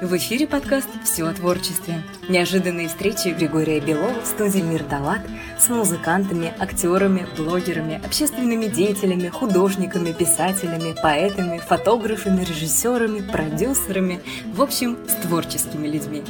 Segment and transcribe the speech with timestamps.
[0.00, 2.02] В эфире подкаст «Все о творчестве».
[2.26, 5.20] Неожиданные встречи Григория Белова в студии «Мир Далат»
[5.58, 14.22] с музыкантами, актерами, блогерами, общественными деятелями, художниками, писателями, поэтами, фотографами, режиссерами, продюсерами,
[14.54, 16.22] в общем, с творческими людьми.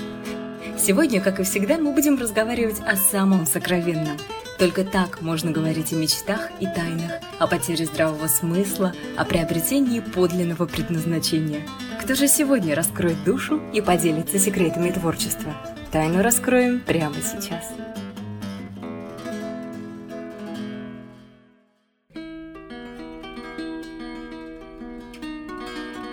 [0.77, 4.19] Сегодня, как и всегда, мы будем разговаривать о самом сокровенном.
[4.59, 10.67] Только так можно говорить о мечтах и тайнах, о потере здравого смысла, о приобретении подлинного
[10.67, 11.63] предназначения–
[12.09, 15.55] кто же сегодня раскроет душу и поделится секретами творчества?
[15.93, 17.67] Тайну раскроем прямо сейчас.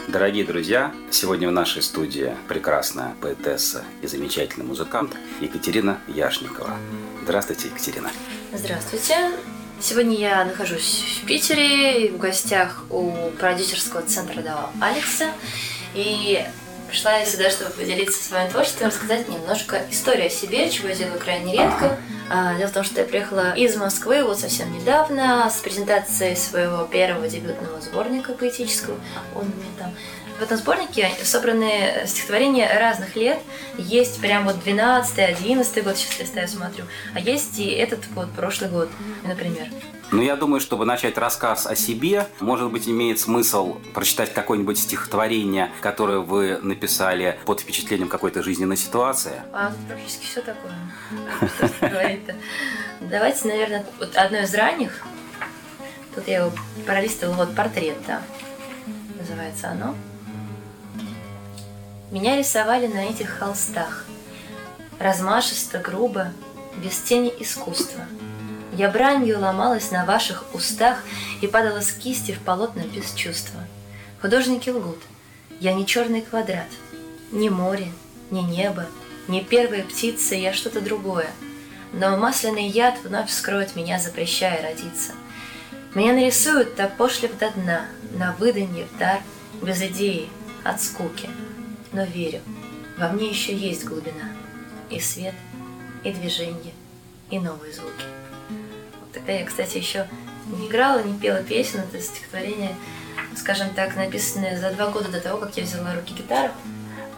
[0.09, 6.75] Дорогие друзья, сегодня в нашей студии прекрасная поэтесса и замечательный музыкант Екатерина Яшникова.
[7.23, 8.12] Здравствуйте, Екатерина.
[8.58, 9.32] Здравствуйте.
[9.82, 15.26] Сегодня я нахожусь в Питере в гостях у продюсерского центра Дава Алекса.
[15.94, 16.41] И
[16.88, 21.20] пришла я сюда, чтобы поделиться своим творчеством, рассказать немножко историю о себе, чего я делаю
[21.20, 21.97] крайне редко.
[22.30, 26.86] А, дело в том, что я приехала из Москвы вот совсем недавно с презентацией своего
[26.86, 28.97] первого дебютного сборника поэтического.
[29.36, 29.94] Он у меня там
[30.38, 33.39] в этом сборнике собраны стихотворения разных лет.
[33.78, 36.86] Есть прям вот 12 11 год, сейчас я смотрю.
[37.14, 38.89] А есть и этот вот прошлый год,
[39.23, 39.67] например.
[40.11, 45.72] Ну, я думаю, чтобы начать рассказ о себе, может быть, имеет смысл прочитать какое-нибудь стихотворение,
[45.81, 49.41] которое вы написали под впечатлением какой-то жизненной ситуации.
[49.52, 50.73] А практически все такое.
[51.58, 52.36] Что говорить-то?
[53.02, 55.03] Давайте, наверное, вот одно из ранних.
[56.13, 56.52] Тут я его
[56.86, 58.22] пролистывала, вот портрет, да.
[59.19, 59.95] Называется оно.
[62.11, 64.06] Меня рисовали на этих холстах.
[65.00, 66.31] Размашисто, грубо,
[66.78, 68.06] без тени искусства.
[68.73, 71.03] Я бранью ломалась на ваших устах
[71.42, 73.59] и падала с кисти в полотна без чувства.
[74.22, 75.00] Художники лгут.
[75.59, 76.67] Я не черный квадрат,
[77.31, 77.88] не море,
[78.30, 78.86] не небо,
[79.28, 81.30] не первая птица, я что-то другое.
[81.94, 85.13] Но масляный яд вновь вскроет меня, запрещая родиться.
[85.96, 89.22] Меня нарисуют топошлив до дна, на выданье в дар,
[89.62, 90.29] без идеи,
[90.66, 91.29] от скуки.
[91.95, 92.41] Но верю,
[92.97, 94.29] во мне еще есть глубина,
[94.89, 95.33] и свет,
[96.03, 96.73] и движение,
[97.29, 98.03] и новые звуки.
[99.13, 100.05] Тогда я, кстати, еще
[100.47, 101.79] не играла, не пела песен.
[101.79, 102.75] Это стихотворение,
[103.38, 106.51] скажем так, написанное за два года до того, как я взяла руки гитару.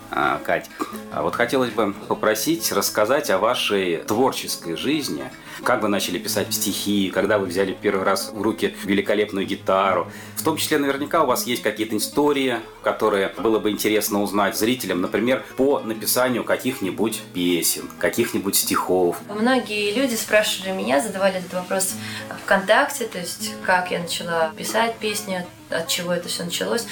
[0.09, 0.69] А, Кать,
[1.11, 5.29] а вот хотелось бы попросить рассказать о вашей творческой жизни.
[5.63, 10.09] Как вы начали писать стихи, когда вы взяли первый раз в руки великолепную гитару.
[10.35, 15.01] В том числе, наверняка, у вас есть какие-то истории, которые было бы интересно узнать зрителям,
[15.01, 19.17] например, по написанию каких-нибудь песен, каких-нибудь стихов.
[19.29, 21.95] Многие люди спрашивали меня, задавали этот вопрос
[22.45, 26.85] ВКонтакте, то есть как я начала писать песни, от чего это все началось.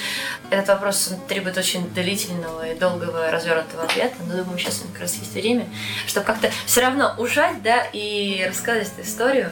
[0.50, 5.32] Этот вопрос требует очень длительного и долгого развернутого ответа, но думаю, сейчас как раз есть
[5.32, 5.68] время,
[6.06, 9.50] чтобы как-то все равно ужать, да, и рассказать эту историю.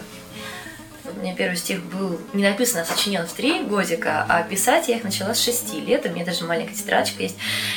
[1.07, 4.97] У меня первый стих был не написан, а сочинен в три годика, а писать я
[4.97, 6.07] их начала с шести лет.
[6.07, 7.37] У меня даже маленькая тетрадочка есть.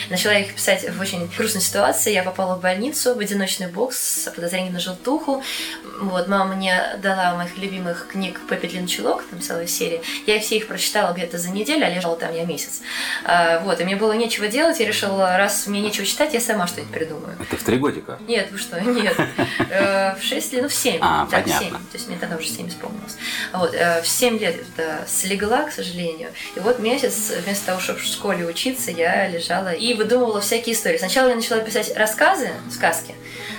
[0.09, 2.13] Начала их писать в очень грустной ситуации.
[2.13, 5.43] Я попала в больницу, в одиночный бокс с подозрением на желтуху.
[5.99, 10.01] Вот, мама мне дала моих любимых книг «Пеппи Длинный чулок», там целая серия.
[10.25, 12.81] Я все их прочитала где-то за неделю, а лежала там я месяц.
[13.25, 16.67] А, вот, и мне было нечего делать, я решила, раз мне нечего читать, я сама
[16.67, 17.35] что-нибудь придумаю.
[17.41, 18.19] Это в три годика?
[18.27, 19.17] Нет, вы что, нет.
[19.69, 20.99] Э, в шесть лет, ну в семь.
[21.01, 21.79] А, понятно.
[21.91, 23.16] То есть мне тогда уже семь исполнилось.
[23.53, 26.29] Вот, э, в 7 лет это слегла, к сожалению.
[26.55, 30.97] И вот месяц, вместо того, чтобы в школе учиться, я лежала и выдумывала всякие истории.
[30.97, 33.15] Сначала я начала писать рассказы, сказки,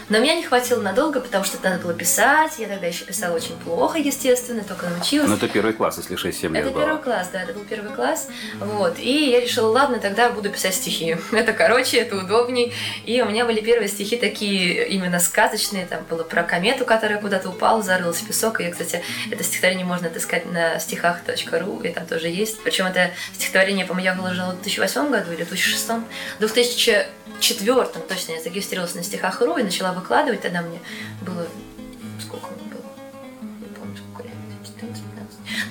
[0.09, 2.53] но меня не хватило надолго, потому что надо было писать.
[2.59, 5.29] Я тогда еще писала очень плохо, естественно, только научилась.
[5.29, 6.85] Ну, это первый класс, если 6-7 лет Это было.
[6.85, 8.29] первый класс, да, это был первый класс.
[8.59, 8.99] Вот.
[8.99, 11.17] И я решила, ладно, тогда буду писать стихи.
[11.33, 12.73] Это короче, это удобней.
[13.05, 15.87] И у меня были первые стихи такие именно сказочные.
[15.87, 18.61] Там было про комету, которая куда-то упала, зарылась в песок.
[18.61, 22.61] И, я, кстати, это стихотворение можно отыскать на стихах.ру, и там тоже есть.
[22.63, 25.89] Причем это стихотворение, по-моему, я выложила в 2008 году или в 2006.
[25.89, 30.43] В 2004 точно я зарегистрировалась на стихах.ру и начала выкладывать.
[30.43, 30.81] Тогда мне
[31.23, 31.47] было...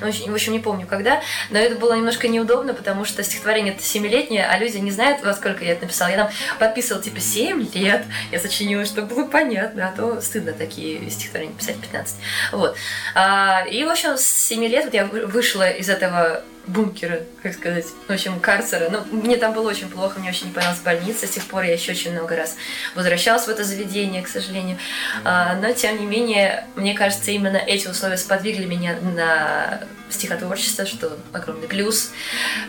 [0.01, 1.21] Ну, в общем, не помню, когда.
[1.49, 5.33] Но это было немножко неудобно, потому что стихотворение это 7-летнее, а люди не знают, во
[5.33, 6.09] сколько я это написала.
[6.09, 6.29] Я там
[6.59, 8.03] подписывала, типа, 7 лет.
[8.31, 12.15] Я сочинила, чтобы было понятно, а то стыдно такие стихотворения писать 15.
[12.51, 12.75] Вот.
[13.15, 17.85] А, и, в общем, с 7 лет вот я вышла из этого бункера, как сказать,
[18.07, 18.89] в общем, карцера.
[18.89, 21.73] Ну, мне там было очень плохо, мне очень не понравилась больница, с тех пор я
[21.73, 22.57] еще очень много раз
[22.95, 24.77] возвращалась в это заведение, к сожалению.
[25.23, 31.17] А, но, тем не менее, мне кажется, именно эти условия сподвигли меня на стихотворчество, что
[31.33, 32.11] огромный плюс.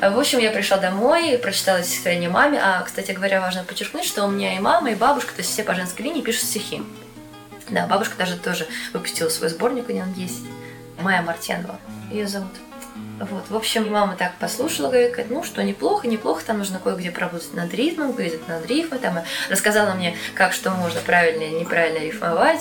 [0.01, 2.61] В общем, я пришла домой, прочитала стихотворение маме.
[2.63, 5.63] А, кстати говоря, важно подчеркнуть, что у меня и мама, и бабушка, то есть все
[5.63, 6.83] по женской линии пишут стихи.
[7.71, 10.43] Да, бабушка даже тоже выпустила свой сборник, у нее есть.
[11.01, 11.79] Майя Мартенова
[12.11, 12.53] ее зовут.
[13.19, 13.51] Вот.
[13.51, 17.73] В общем, мама так послушала, говорит, ну что, неплохо, неплохо, там нужно кое-где поработать над
[17.75, 19.19] ритмом, говорит, над рифмой, там
[19.51, 22.61] рассказала мне, как что можно правильно и неправильно рифмовать.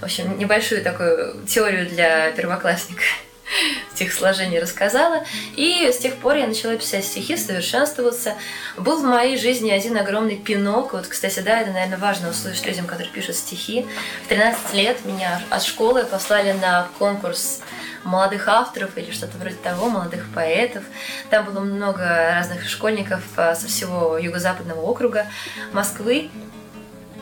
[0.00, 3.02] В общем, небольшую такую теорию для первоклассника
[3.94, 5.24] стихосложений рассказала.
[5.56, 8.34] И с тех пор я начала писать стихи, совершенствоваться.
[8.76, 10.92] Был в моей жизни один огромный пинок.
[10.92, 13.86] Вот, кстати, да, это, наверное, важно услышать людям, которые пишут стихи.
[14.24, 17.60] В 13 лет меня от школы послали на конкурс
[18.06, 20.84] молодых авторов или что-то вроде того, молодых поэтов.
[21.30, 25.26] Там было много разных школьников а, со всего юго-западного округа
[25.72, 26.30] Москвы.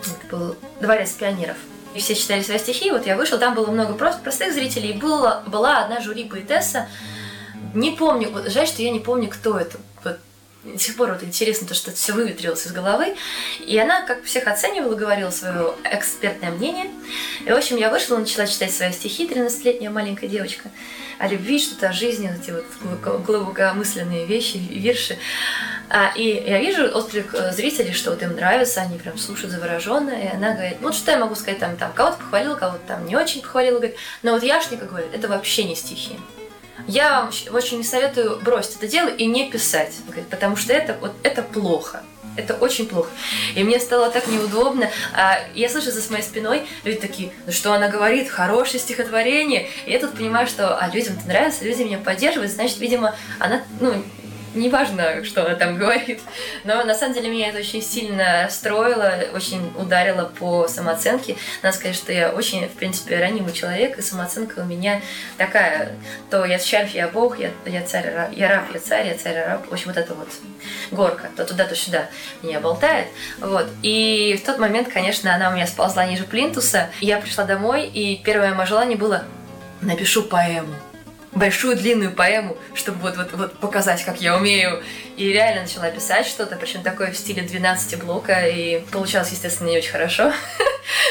[0.02, 1.56] Это был дворец пионеров.
[1.94, 2.90] И все читали свои стихи.
[2.90, 4.90] Вот я вышел, там было много просто простых зрителей.
[4.90, 6.88] И была, была одна жюри-поэтесса.
[7.72, 9.78] Не помню, жаль, что я не помню, кто это.
[10.64, 13.14] До сих пор вот интересно, то, что это все выветрилось из головы.
[13.66, 16.90] И она, как всех оценивала, говорила свое экспертное мнение.
[17.44, 20.70] И, в общем, я вышла, начала читать свои стихи, 13-летняя маленькая девочка,
[21.18, 22.64] о любви, что-то о жизни, эти вот
[23.26, 25.18] глубокомысленные вещи, вирши.
[25.90, 30.10] А, и я вижу отклик э, зрителей, что вот им нравится, они прям слушают завороженно,
[30.10, 33.16] и она говорит, вот что я могу сказать, там, там кого-то похвалила, кого-то там не
[33.16, 36.16] очень похвалила, говорит, но вот Яшника говорит, это вообще не стихи.
[36.86, 39.94] Я вам очень не советую бросить это дело и не писать,
[40.30, 42.02] потому что это, вот, это плохо.
[42.36, 43.10] Это очень плохо.
[43.54, 44.90] И мне стало так неудобно.
[45.12, 49.68] А я слышу за своей спиной, люди такие, ну что она говорит, хорошее стихотворение.
[49.86, 53.62] И я тут понимаю, что а людям это нравится, люди меня поддерживают, значит, видимо, она,
[53.80, 54.02] ну,
[54.54, 56.20] неважно, что она там говорит.
[56.64, 61.36] Но на самом деле меня это очень сильно расстроило, очень ударило по самооценке.
[61.62, 65.00] Надо сказать, что я очень, в принципе, ранимый человек, и самооценка у меня
[65.36, 65.92] такая,
[66.30, 69.46] то я червь, я бог, я, я царь, я раб, я царь, я царь, я
[69.46, 69.68] раб.
[69.68, 70.28] В общем, вот это вот
[70.90, 72.08] горка, то туда, то сюда
[72.42, 73.08] меня болтает.
[73.38, 73.66] Вот.
[73.82, 76.90] И в тот момент, конечно, она у меня сползла ниже плинтуса.
[77.00, 79.24] Я пришла домой, и первое мое желание было
[79.80, 80.74] напишу поэму
[81.34, 84.82] большую длинную поэму, чтобы вот, вот, вот показать, как я умею.
[85.16, 89.78] И реально начала писать что-то, причем такое в стиле 12 блока, и получалось, естественно, не
[89.78, 90.32] очень хорошо.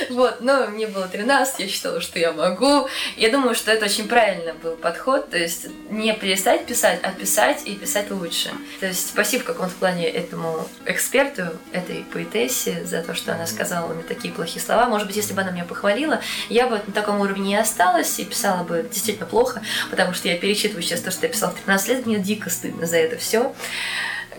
[0.10, 2.88] Вот, но мне было 13, я считала, что я могу.
[3.18, 7.64] Я думаю, что это очень правильно был подход, то есть не перестать писать, а писать
[7.66, 8.52] и писать лучше.
[8.80, 13.94] То есть спасибо в каком-то плане этому эксперту, этой поэтессе, за то, что она сказала
[13.94, 14.86] мне такие плохие слова.
[14.86, 18.26] Может быть, если бы она меня похвалила, я бы на таком уровне не осталась и
[18.26, 21.88] писала бы действительно плохо, потому что я перечитываю сейчас то, что я писала в 13
[21.90, 23.54] лет, мне дико стыдно за это все.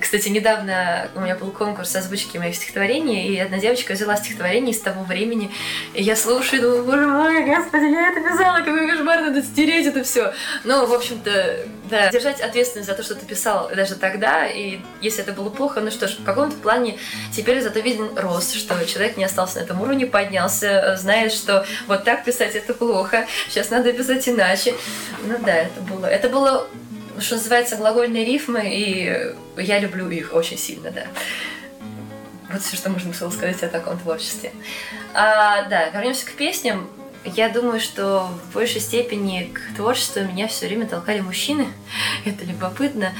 [0.00, 4.80] Кстати, недавно у меня был конкурс озвучки моих стихотворений, и одна девочка взяла стихотворение из
[4.80, 5.50] того времени,
[5.94, 10.02] и я слушаю, думаю, боже мой, господи, я это писала, какой кошмар, надо стереть это
[10.04, 10.32] все.
[10.64, 11.58] Ну, в общем-то,
[11.90, 15.80] да, держать ответственность за то, что ты писал даже тогда, и если это было плохо,
[15.80, 16.98] ну что ж, в каком-то плане
[17.32, 22.04] теперь зато виден рост, что человек не остался на этом уровне, поднялся, знает, что вот
[22.04, 24.74] так писать это плохо, сейчас надо писать иначе.
[25.24, 26.66] Ну да, это было, это было
[27.20, 31.06] что называется, глагольные рифмы, и я люблю их очень сильно, да.
[32.50, 34.52] Вот все, что можно было сказать о таком творчестве.
[35.12, 36.88] А, да, вернемся к песням.
[37.24, 41.66] Я думаю, что в большей степени к творчеству меня все время толкали мужчины.
[42.24, 43.12] Это любопытно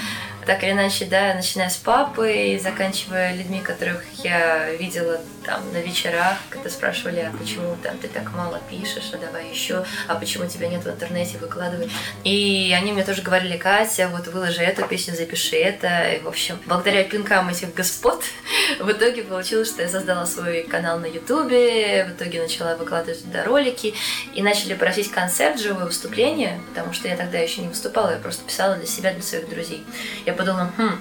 [0.47, 5.79] так или иначе, да, начиная с папы и заканчивая людьми, которых я видела там на
[5.79, 10.47] вечерах, когда спрашивали, а почему там ты так мало пишешь, а давай еще, а почему
[10.47, 11.91] тебя нет в интернете, выкладывай.
[12.25, 16.13] И они мне тоже говорили, Катя, вот выложи эту песню, запиши это.
[16.13, 18.25] И, в общем, благодаря пинкам этих господ
[18.81, 23.45] в итоге получилось, что я создала свой канал на ютубе, в итоге начала выкладывать туда
[23.45, 23.95] ролики,
[24.35, 28.45] и начали просить концерт, живое выступление, потому что я тогда еще не выступала, я просто
[28.45, 29.85] писала для себя, для своих друзей.
[30.27, 30.99] Я подумала, хм,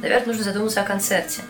[0.00, 1.42] наверное, нужно задуматься о концерте.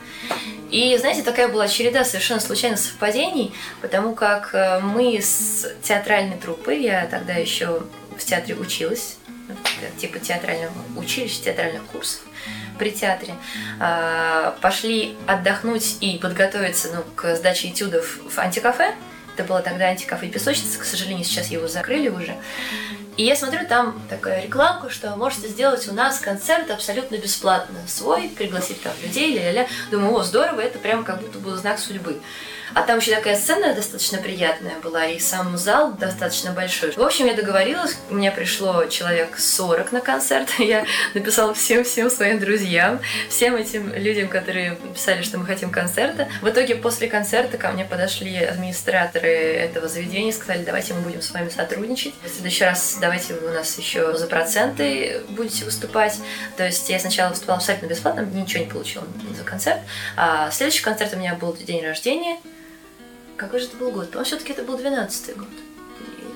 [0.70, 6.80] И, знаете, такая была череда совершенно случайных совпадений, потому как э, мы с театральной труппой,
[6.80, 7.82] я тогда еще
[8.16, 9.16] в театре училась,
[9.98, 12.22] типа театрального училища, театральных курсов
[12.78, 13.34] при театре,
[13.78, 18.94] а, пошли отдохнуть и подготовиться ну, к сдаче этюдов в антикафе.
[19.34, 22.36] Это было тогда антикафе песочница, к сожалению, сейчас его закрыли уже.
[23.16, 27.78] И я смотрю, там такая рекламка, что можете сделать у нас концерт абсолютно бесплатно.
[27.86, 29.66] Свой, пригласить там людей, ля-ля-ля.
[29.90, 32.20] Думаю, о, здорово, это прям как будто был знак судьбы.
[32.74, 36.92] А там еще такая сцена достаточно приятная была, и сам зал достаточно большой.
[36.92, 42.38] В общем, я договорилась, у меня пришло человек 40 на концерт, я написала всем-всем своим
[42.38, 46.28] друзьям, всем этим людям, которые писали, что мы хотим концерта.
[46.42, 51.30] В итоге после концерта ко мне подошли администраторы этого заведения, сказали, давайте мы будем с
[51.32, 52.14] вами сотрудничать.
[52.24, 56.18] В следующий раз давайте вы у нас еще за проценты будете выступать.
[56.56, 59.04] То есть я сначала выступала абсолютно бесплатно, ничего не получила
[59.36, 59.80] за концерт.
[60.16, 62.38] А следующий концерт у меня был день рождения.
[63.36, 64.10] Какой же это был год?
[64.10, 65.48] По-моему, все-таки это был 12 год.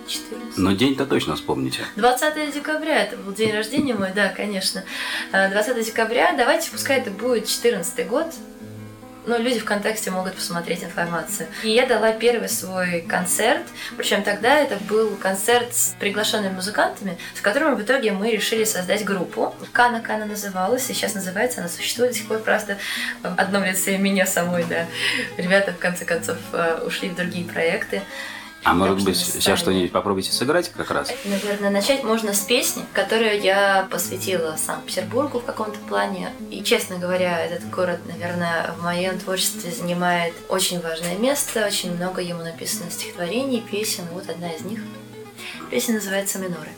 [0.07, 0.59] 14.
[0.59, 1.81] Но день-то точно вспомните.
[1.97, 4.85] 20 декабря, это был день рождения мой, да, конечно.
[5.33, 8.27] 20 декабря, давайте, пускай это будет 14 год,
[9.27, 11.49] но люди ВКонтакте могут посмотреть информацию.
[11.63, 13.63] И я дала первый свой концерт,
[13.97, 19.05] причем тогда это был концерт с приглашенными музыкантами, с которыми в итоге мы решили создать
[19.05, 19.55] группу.
[19.73, 22.79] Кана Кана называлась, и сейчас называется, она существует до сих пор, просто
[23.23, 24.87] в одном лице меня самой, да.
[25.37, 28.03] Ребята, в конце концов, э, ушли в другие проекты.
[28.65, 31.13] А может быть, сейчас что-нибудь попробуйте сыграть как раз?
[31.27, 36.31] Наверное, начать можно с песни, которую я посвятила Санкт-Петербургу в каком-то плане.
[36.51, 41.67] И, честно говоря, этот город, наверное, в моем творчестве занимает очень важное место.
[41.67, 44.05] Очень много ему написано стихотворений, песен.
[44.13, 44.81] Вот одна из них.
[45.71, 46.71] Песня называется «Миноры».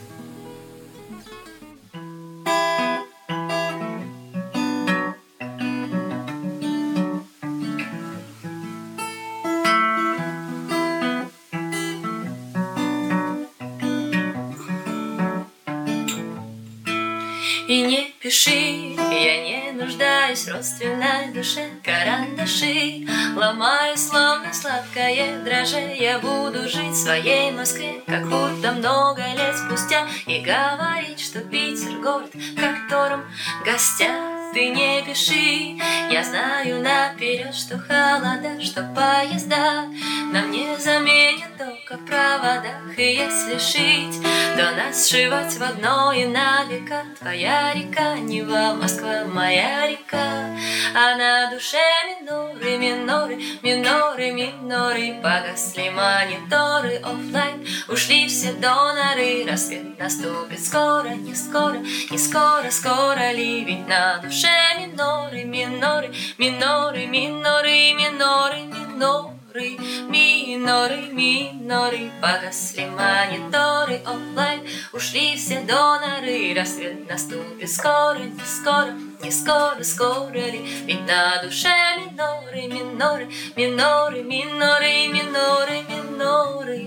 [18.26, 21.70] Пиши, я не нуждаюсь в родственной душе.
[21.84, 23.06] Карандаши
[23.36, 30.08] ломаю, словно сладкое дроже Я буду жить в своей Москве, как будто много лет спустя.
[30.26, 33.24] И говорить, что Питер город, в котором
[33.64, 35.76] гостят ты не пиши.
[36.10, 39.84] Я знаю наперед, что холода, что поезда.
[40.32, 44.18] Нам не заменят только в проводах И если шить,
[44.56, 47.04] то нас сшивать в одно и на века.
[47.18, 50.56] Твоя река, Нева, Москва, моя река.
[50.94, 55.20] А на душе миноры, миноры, миноры, миноры.
[55.22, 59.44] Погасли мониторы офлайн Ушли все доноры.
[59.48, 61.78] Рассвет наступит скоро, не скоро,
[62.10, 63.64] не скоро, скоро ли?
[63.64, 69.76] Ведь на душе же миноры, миноры, миноры, миноры, миноры, миноры,
[70.08, 72.10] миноры, миноры.
[72.22, 74.60] Погасли мониторы онлайн,
[74.92, 76.54] ушли все доноры.
[76.56, 80.60] Рассвет наступит скоро, не скоро, не скоро, скоро ли?
[80.86, 86.82] Ведь на душе миноры, миноры, миноры, миноры, миноры, миноры,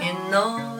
[0.00, 0.75] миноры.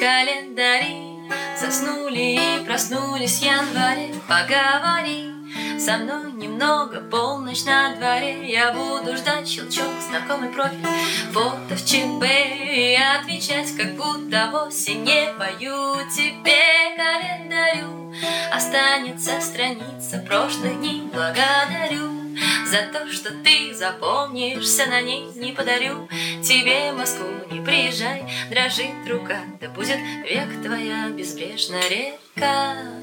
[0.00, 1.20] Календари.
[1.60, 4.14] Заснули и проснулись в январе.
[4.26, 5.30] Поговори
[5.78, 8.50] со мной немного, полночь на дворе.
[8.50, 10.86] Я буду ждать щелчок, знакомый профиль.
[11.32, 15.96] Фото в ЧБ и отвечать, как будто вовсе не пою.
[16.14, 18.14] Тебе календарю
[18.52, 20.24] Останется страница.
[20.26, 22.19] Прошлых дней, благодарю
[22.66, 26.08] за то, что ты запомнишься на ней Не подарю.
[26.42, 32.99] Тебе Москву, не приезжай Дрожит рука, да будет век твоя безбрежная река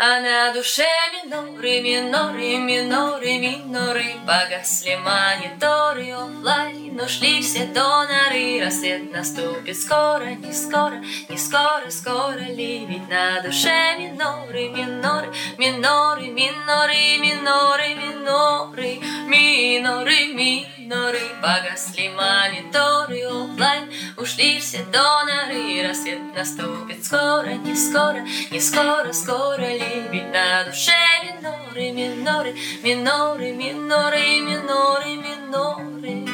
[0.00, 9.76] а на душе миноры, миноры, миноры, миноры Погасли мониторы офлайн Ушли все доноры Рассвет наступит
[9.76, 17.94] скоро, не скоро, не скоро, скоро ли Ведь на душе миноры, миноры, миноры, миноры, миноры,
[17.96, 23.90] миноры Миноры, миноры Погасли мониторы офлайн
[24.20, 30.08] Ушли все доноры Рассвет наступит скоро, не скоро, не скоро, скоро ли?
[30.10, 30.90] Ведь на душе
[31.22, 36.26] миноры, миноры, миноры, миноры, миноры, миноры.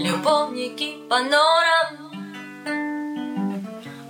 [0.00, 2.10] Любовники по норам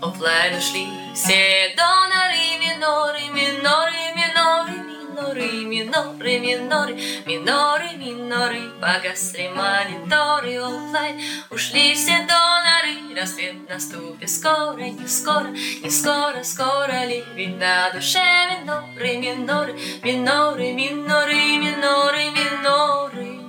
[0.02, 4.89] Оффлайн ушли все доноры, миноры, миноры, миноры,
[5.34, 6.96] миноры, миноры, миноры,
[7.26, 11.20] миноры, миноры, погасли мониторы оффлайн,
[11.50, 18.18] ушли все доноры, рассвет наступит скоро, не скоро, не скоро, скоро ли, ведь на душе
[18.18, 23.40] миноры, миноры, миноры, миноры, миноры, миноры,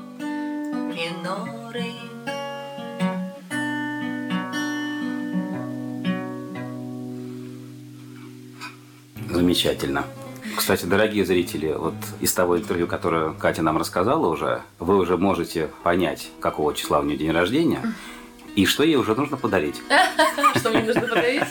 [0.94, 1.92] миноры.
[9.30, 10.06] Замечательно.
[10.56, 15.70] Кстати, дорогие зрители, вот из того интервью, которое Катя нам рассказала уже, вы уже можете
[15.84, 17.82] понять, какого числа у нее день рождения
[18.56, 19.82] и что ей уже нужно подарить.
[20.56, 21.44] Что мне нужно подарить?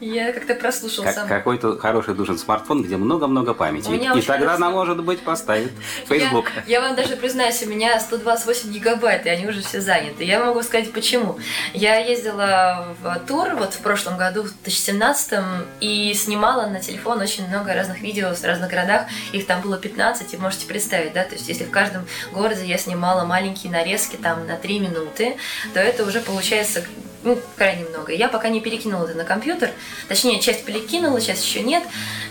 [0.00, 1.28] Я как-то прослушал Как- сам.
[1.28, 3.90] Какой-то хороший нужен смартфон, где много-много памяти.
[3.90, 4.54] И тогда хорошо.
[4.54, 5.72] она, может быть, поставит
[6.08, 6.50] Facebook.
[6.66, 10.24] Я, я вам даже признаюсь, у меня 128 гигабайт, и они уже все заняты.
[10.24, 11.38] Я могу сказать, почему.
[11.72, 15.40] Я ездила в тур вот в прошлом году, в 2017,
[15.80, 19.06] и снимала на телефон очень много разных видео в разных городах.
[19.32, 22.78] Их там было 15, и можете представить, да, то есть если в каждом городе я
[22.78, 25.36] снимала маленькие нарезки там на 3 минуты,
[25.72, 26.84] то это уже получается
[27.24, 28.12] ну, крайне много.
[28.12, 29.70] Я пока не перекинула это на компьютер,
[30.08, 31.82] точнее, часть перекинула, сейчас еще нет.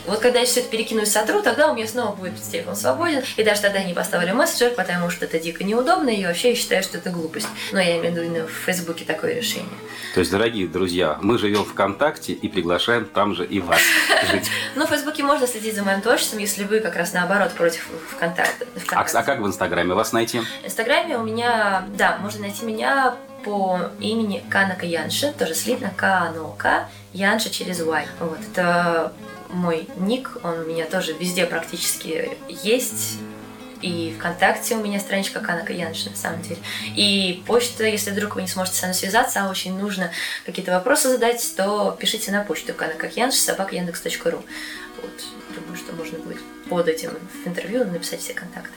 [0.05, 3.23] Вот когда я все это перекину и сотру, тогда у меня снова будет телефон свободен.
[3.37, 6.83] И даже тогда не поставлю мессенджер, потому что это дико неудобно, и вообще я считаю,
[6.83, 7.47] что это глупость.
[7.71, 9.69] Но я имею в виду в Фейсбуке такое решение.
[10.13, 13.81] То есть, дорогие друзья, мы живем ВКонтакте и приглашаем там же и вас
[14.29, 14.49] жить.
[14.75, 18.65] Но в Фейсбуке можно следить за моим творчеством, если вы как раз наоборот против ВКонтакта.
[18.75, 19.17] А, ВКонтакте.
[19.17, 20.39] а как в Инстаграме вас найти?
[20.39, 26.89] В Инстаграме у меня, да, можно найти меня по имени Канака Янши, тоже слитно Канока,
[27.13, 28.07] Янши через Y.
[28.19, 29.13] Вот, это
[29.49, 33.19] мой ник, он у меня тоже везде практически есть.
[33.81, 36.59] И ВКонтакте у меня страничка Канака Янши, на самом деле.
[36.95, 40.09] И почта, если вдруг вы не сможете со мной связаться, а очень нужно
[40.45, 44.41] какие-то вопросы задать, то пишите на почту канакакянши собака яндекс.ру.
[45.01, 45.23] Вот,
[45.53, 46.39] думаю, что можно будет
[46.69, 47.11] под этим
[47.43, 48.71] в интервью написать все контакты.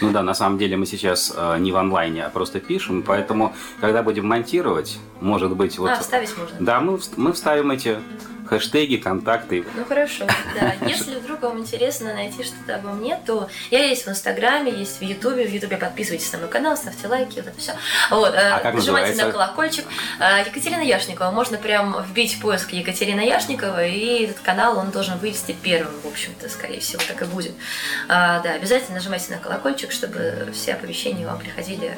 [0.00, 3.54] Ну да, на самом деле мы сейчас э, не в онлайне, а просто пишем, поэтому,
[3.80, 5.90] когда будем монтировать, может быть, вот...
[5.90, 6.56] А, вставить можно.
[6.60, 7.98] Да, мы, мы вставим эти
[8.46, 9.64] хэштеги, контакты.
[9.76, 10.74] Ну хорошо, да.
[10.86, 15.02] Если вдруг вам интересно найти что-то обо мне, то я есть в Инстаграме, есть в
[15.02, 15.44] Ютубе.
[15.44, 17.72] В Ютубе подписывайтесь на мой канал, ставьте лайки, вот это все.
[18.10, 19.26] Вот, э, А как нажимайте называется?
[19.26, 19.84] на колокольчик.
[20.20, 21.30] Э, Екатерина Яшникова.
[21.30, 26.48] Можно прям вбить поиск Екатерина Яшникова, и этот канал, он должен вывести первым, в общем-то,
[26.48, 27.52] скорее всего, так и будет.
[28.08, 31.96] А, да, обязательно нажимайте на колокольчик, чтобы все оповещения вам приходили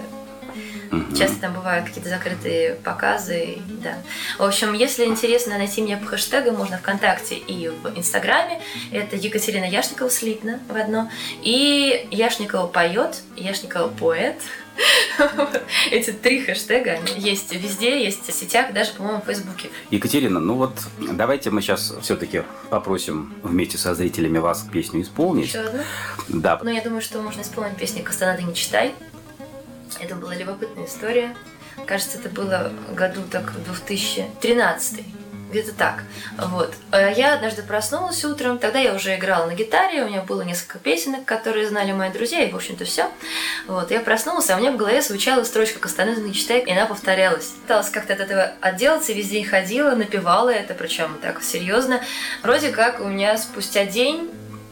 [0.91, 1.15] Мгм.
[1.15, 3.97] Часто там бывают какие-то закрытые показы, да.
[4.39, 8.61] В общем, если интересно найти меня по хэштегам, можно ВКонтакте и в Инстаграме.
[8.93, 11.11] Это Екатерина Яшникова слитно в одно.
[11.43, 14.37] И Яшникова поет, Яшникова поэт.
[15.91, 19.69] Эти три хэштега есть везде, есть в сетях, даже, по-моему, в Фейсбуке.
[19.91, 25.47] Екатерина, ну вот давайте мы сейчас все-таки попросим вместе со зрителями вас песню исполнить.
[25.47, 25.83] Еще одну.
[26.29, 28.95] Да, Но я думаю, что можно исполнить песню «Кастанада не читай».
[30.05, 31.35] Это была любопытная история.
[31.87, 35.03] Кажется, это было году так в 2013
[35.51, 36.03] где-то так.
[36.37, 36.75] Вот.
[36.91, 40.79] А Я однажды проснулась утром, тогда я уже играла на гитаре, у меня было несколько
[40.79, 43.09] песенок, которые знали мои друзья, и, в общем-то, все.
[43.67, 43.91] Вот.
[43.91, 47.55] Я проснулась, а у меня в голове звучала строчка «Кастанеда не читай», и она повторялась.
[47.63, 52.01] Пыталась как-то от этого отделаться, весь день ходила, напевала это, причем так серьезно.
[52.43, 54.31] Вроде как у меня спустя день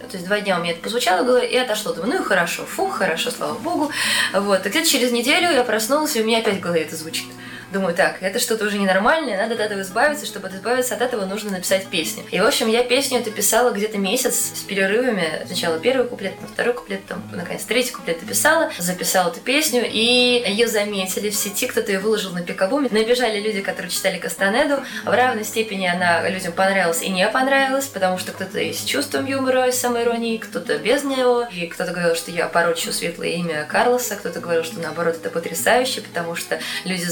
[0.08, 1.92] то есть два дня у меня это позвучало в голове и отошло.
[1.92, 3.90] Думаю, ну и хорошо, фу, хорошо, слава богу.
[4.32, 7.26] Вот, и где-то через неделю я проснулась, и у меня опять в голове это звучит.
[7.72, 11.52] Думаю, так, это что-то уже ненормальное, надо от этого избавиться, чтобы избавиться от этого, нужно
[11.52, 12.22] написать песню.
[12.30, 15.42] И, в общем, я песню эту писала где-то месяц с перерывами.
[15.46, 20.44] Сначала первый куплет, потом второй куплет, потом, наконец, третий куплет дописала, записала эту песню, и
[20.46, 22.88] ее заметили в сети, кто-то ее выложил на пикабуме.
[22.90, 24.82] Набежали люди, которые читали Кастанеду.
[25.04, 29.68] В равной степени она людям понравилась и не понравилась, потому что кто-то с чувством юмора,
[29.68, 31.46] и с самоиронией, кто-то без него.
[31.50, 36.02] И кто-то говорил, что я порочу светлое имя Карлоса, кто-то говорил, что наоборот это потрясающе,
[36.02, 37.04] потому что люди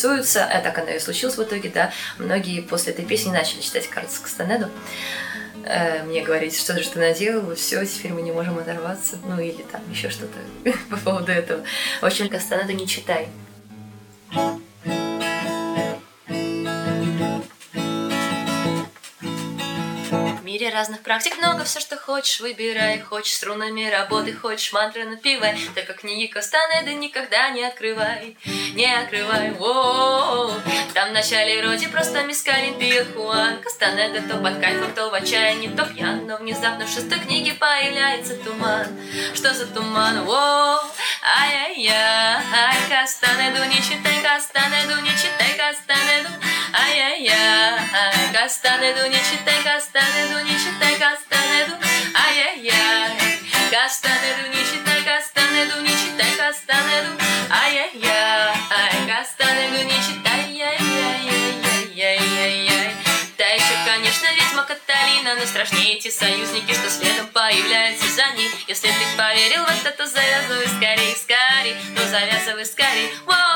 [0.00, 1.92] заинтересуются, а так оно и случилось в итоге, да.
[2.18, 4.68] Многие после этой песни начали читать Карлоса Кастанеду.
[5.64, 9.18] Э, Мне говорить, что же ты наделала, все, теперь мы не можем оторваться.
[9.26, 10.38] Ну или там еще что-то
[10.90, 11.62] по поводу этого.
[12.00, 13.28] В общем, Кастанеду не читай.
[14.32, 14.60] В
[20.50, 22.98] мире разных практик много, все, что хочешь, выбирай.
[22.98, 25.56] Хочешь струнами работай, хочешь мантры напивай.
[25.76, 28.36] Только книги Кастанеды никогда не открывай.
[28.74, 30.50] Не открывай, воу.
[30.92, 33.60] Там в начале вроде просто мискалин пьет Хуан.
[33.62, 36.26] Кастанеда то под кайфом, то в отчаянии, то пьян.
[36.26, 38.88] Но внезапно в шестой книге появляется туман.
[39.34, 40.80] Что за туман, воу.
[41.22, 46.30] Ай-яй-яй, Кастанеду не читай, Кастанеду не читай, Кастанеду.
[46.72, 47.39] Ай-яй-яй,
[48.40, 51.74] Кастанеду не читай, Кастанеду не читай, Кастанеду.
[52.14, 53.38] Ай-яй-яй,
[53.70, 57.10] Кастанеду не читай, Кастанеду не читай, Кастанеду.
[57.50, 58.56] Ай-яй-яй,
[59.06, 62.94] Кастанеду не читай, яй-яй-яй-яй-яй-яй.
[63.36, 68.50] Да еще, конечно, ведьма Каталина, но страшнее эти союзники, что следом появляются за ней.
[68.68, 73.12] Если ты поверил в это, то завязывай скорей, скорей, ну завязывай скорей.
[73.26, 73.49] Воу,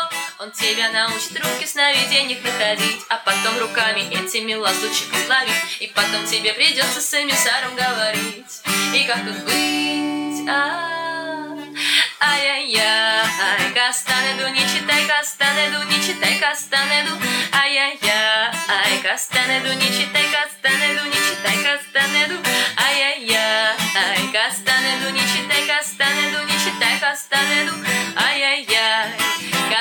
[0.44, 6.26] он тебя научит руки в сновидениях находить, а потом руками этими лазутчиков ловить, и потом
[6.26, 8.60] тебе придется с эмиссаром говорить.
[8.94, 10.46] И как тут быть?
[10.46, 11.56] А,
[12.20, 17.12] Ай-яй-яй, кастанеду, не читай кастанеду, не читай кастанеду,
[17.52, 22.34] ай-яй-яй, кастанеду, не читай кастанеду, не читай кастанеду,
[22.76, 27.72] ай-яй-яй, кастанеду, не читай кастанеду, не читай кастанеду,
[28.16, 29.23] ай-яй-яй,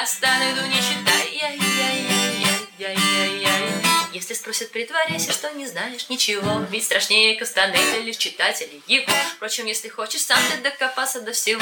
[0.04, 3.72] кастанеду, не читай, яй-яй-яй-яй-яй.
[4.12, 6.66] Если спросят, притворяйся, что не знаешь ничего.
[6.70, 9.14] Ведь страшнее Кастанеда лишь читатели его.
[9.38, 11.62] Впрочем, если хочешь сам ты докопаться до всего.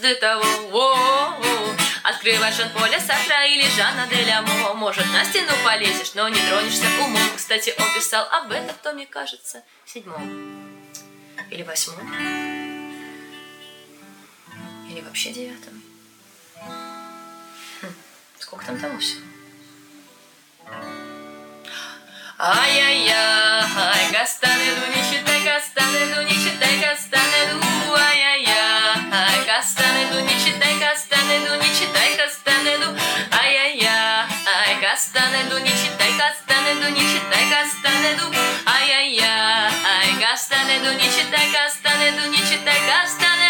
[0.00, 1.80] До того, о -о -о.
[2.02, 7.30] Открывай Жан-Поля Сартра или Жанна де Лямо Может, на стену полезешь, но не тронешься умом.
[7.36, 10.20] Кстати, он писал об этом в томе, кажется, седьмом.
[11.52, 12.12] Или восьмом.
[14.90, 15.80] Или вообще девятом
[18.52, 19.22] Сколько там того всего?
[22.38, 27.64] Ай-яй-яй, Кастанеду, не читай Кастанеду, не читай Кастанеду,
[27.96, 32.94] ай-яй-яй, Кастанеду, не читай Кастанеду, не читай Кастанеду,
[33.40, 38.36] ай-яй-яй, Кастанеду, не читай Кастанеду, не читай Кастанеду,
[38.66, 43.41] ай-яй-яй, Кастанеду, не читай Кастанеду, не читай Кастанеду,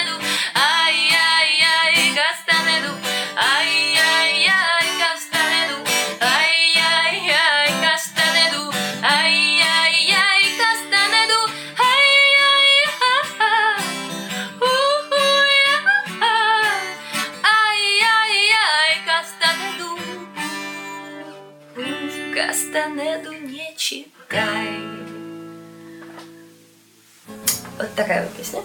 [27.83, 28.61] Вот такая вот песня.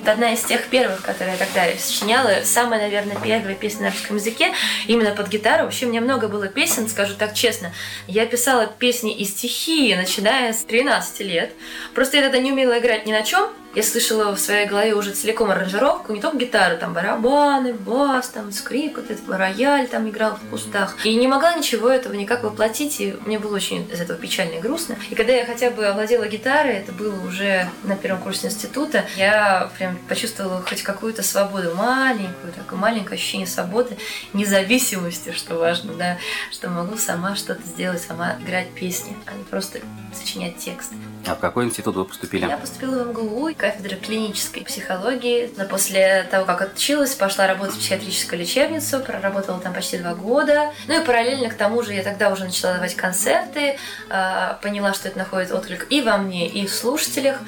[0.00, 2.30] Это одна из тех первых, которые я тогда сочиняла.
[2.44, 4.54] Самая, наверное, первая песня на русском языке.
[4.86, 5.64] Именно под гитару.
[5.64, 7.72] Вообще, у меня много было песен, скажу так честно.
[8.06, 11.52] Я писала песни и стихи, начиная с 13 лет.
[11.94, 13.50] Просто я тогда не умела играть ни на чем.
[13.76, 18.50] Я слышала в своей голове уже целиком аранжировку, не только гитару, там барабаны, бас, там
[18.50, 20.96] скрип, вот этот рояль там играл в кустах.
[21.04, 24.60] И не могла ничего этого никак воплотить, и мне было очень из этого печально и
[24.60, 24.96] грустно.
[25.10, 29.70] И когда я хотя бы овладела гитарой, это было уже на первом курсе института, я
[29.76, 33.98] прям почувствовала хоть какую-то свободу, маленькую, такое маленькое ощущение свободы,
[34.32, 36.16] независимости, что важно, да,
[36.50, 39.80] что могу сама что-то сделать, сама играть песни, а не просто
[40.14, 40.92] сочинять текст.
[41.26, 42.46] А в какой институт вы поступили?
[42.46, 45.52] Я поступила в МГУ, кафедра клинической психологии.
[45.56, 50.72] Но после того, как отучилась, пошла работать в психиатрическую лечебницу, проработала там почти два года.
[50.86, 53.76] Ну и параллельно к тому же я тогда уже начала давать концерты,
[54.08, 57.38] а, поняла, что это находит отклик и во мне, и в слушателях,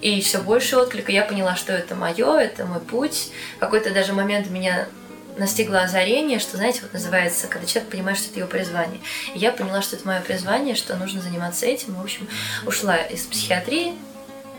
[0.00, 1.12] и все больше отклика.
[1.12, 3.30] Я поняла, что это мое, это мой путь.
[3.56, 4.88] В какой-то даже момент меня
[5.38, 9.00] настигло озарение, что, знаете, вот называется, когда человек понимает, что это его призвание.
[9.34, 11.94] И я поняла, что это мое призвание, что нужно заниматься этим.
[11.94, 12.28] И, в общем,
[12.66, 13.94] ушла из психиатрии,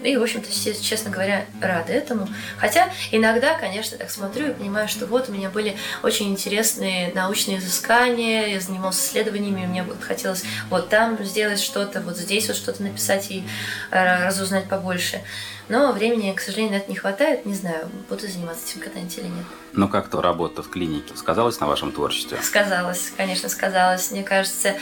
[0.04, 0.50] и, в общем-то,
[0.82, 2.28] честно говоря, рада этому.
[2.58, 7.58] Хотя иногда, конечно, так смотрю и понимаю, что вот у меня были очень интересные научные
[7.58, 12.82] изыскания, я занималась исследованиями, мне вот хотелось вот там сделать что-то, вот здесь вот что-то
[12.82, 13.44] написать и
[13.92, 15.22] э, разузнать побольше.
[15.70, 17.46] Но времени, к сожалению, на это не хватает.
[17.46, 19.46] Не знаю, буду заниматься этим когда-нибудь или нет.
[19.74, 22.40] Ну как то работа в клинике сказалась на вашем творчестве?
[22.42, 24.10] Сказалось, конечно, сказалось.
[24.10, 24.74] Мне кажется,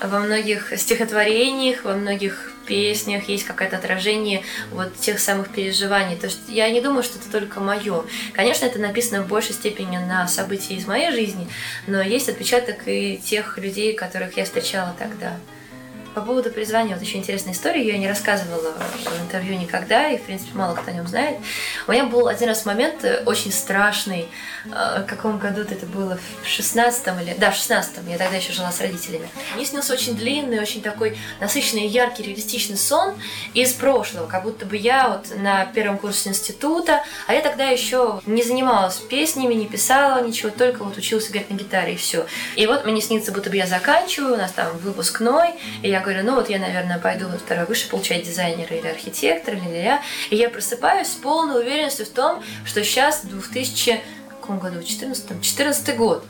[0.00, 6.16] во многих стихотворениях, во многих песнях есть какое-то отражение вот тех самых переживаний.
[6.16, 8.04] То есть я не думаю, что это только мое.
[8.32, 11.48] Конечно, это написано в большей степени на события из моей жизни,
[11.86, 15.36] но есть отпечаток и тех людей, которых я встречала тогда.
[16.14, 20.22] По поводу призвания, вот еще интересная история, я не рассказывала в интервью никогда, и, в
[20.22, 21.38] принципе, мало кто о нем знает.
[21.86, 24.28] У меня был один раз момент э, очень страшный,
[24.64, 27.34] в каком году это было, в шестнадцатом или...
[27.38, 29.28] Да, в шестнадцатом, я тогда еще жила с родителями.
[29.54, 33.14] Мне снился очень длинный, очень такой насыщенный, яркий, реалистичный сон
[33.54, 38.20] из прошлого, как будто бы я вот на первом курсе института, а я тогда еще
[38.26, 42.26] не занималась песнями, не писала ничего, только вот училась играть на гитаре и все.
[42.56, 46.24] И вот мне снится, будто бы я заканчиваю, у нас там выпускной, и я говорю,
[46.24, 50.02] ну вот я, наверное, пойду во второй выше получать дизайнера или архитектора, или я.
[50.30, 54.82] И я просыпаюсь с полной уверенностью в том, что сейчас 2000 в каком году?
[54.82, 56.24] 14 14 год.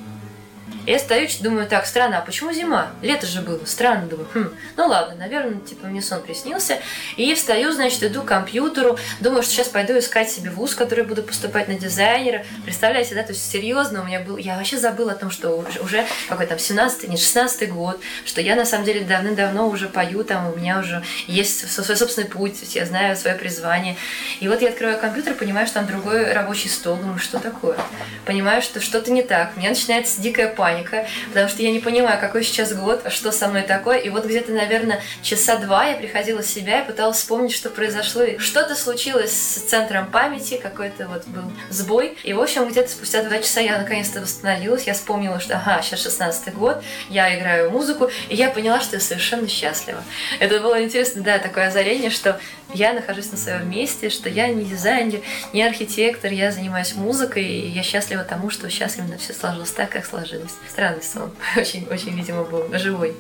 [0.87, 2.91] Я стою, думаю, так, странно, а почему зима?
[3.03, 6.79] Лето же было, странно, думаю, хм, ну ладно, наверное, типа мне сон приснился.
[7.17, 11.23] И встаю, значит, иду к компьютеру, думаю, что сейчас пойду искать себе вуз, который буду
[11.23, 12.45] поступать на дизайнера.
[12.65, 16.07] Представляете, да, то есть серьезно у меня был, я вообще забыла о том, что уже,
[16.29, 20.53] какой там 17 не 16 год, что я на самом деле давным-давно уже пою, там
[20.53, 23.97] у меня уже есть свой собственный путь, я знаю свое призвание.
[24.41, 27.77] И вот я открываю компьютер, понимаю, что там другой рабочий стол, думаю, что такое?
[28.25, 29.53] Понимаю, что что-то не так.
[29.57, 33.49] У меня начинается дикая паника, потому что я не понимаю, какой сейчас год, что со
[33.49, 33.97] мной такое.
[33.97, 38.25] И вот где-то, наверное, часа два я приходила в себя и пыталась вспомнить, что произошло.
[38.37, 42.19] Что-то случилось с центром памяти, какой-то вот был сбой.
[42.25, 44.87] И, в общем, где-то спустя два часа я наконец-то восстановилась.
[44.87, 49.01] Я вспомнила, что, ага, сейчас 16 год, я играю музыку, и я поняла, что я
[49.01, 50.05] совершенно счастлива.
[50.41, 52.39] Это было интересно, да, такое озарение, что
[52.75, 55.21] я нахожусь на своем месте, что я не дизайнер,
[55.55, 59.89] не архитектор, я занимаюсь музыкой, и я счастлива тому, что сейчас именно все сложилось так,
[59.91, 60.50] как сложилось.
[60.69, 61.31] Странный сон.
[61.57, 63.15] Очень, очень, видимо, был живой.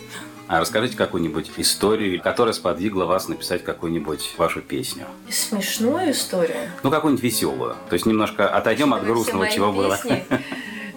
[0.47, 5.07] А расскажите какую-нибудь историю, которая сподвигла вас написать какую-нибудь вашу песню.
[5.29, 6.57] Смешную историю?
[6.83, 7.77] Ну, какую-нибудь веселую.
[7.89, 9.99] То есть немножко отойдем от грустного, чего было.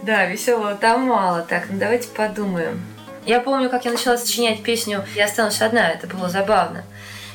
[0.01, 1.43] Да, веселого там мало.
[1.47, 2.81] Так, ну давайте подумаем.
[3.25, 6.83] Я помню, как я начала сочинять песню «Я останусь одна», это было забавно.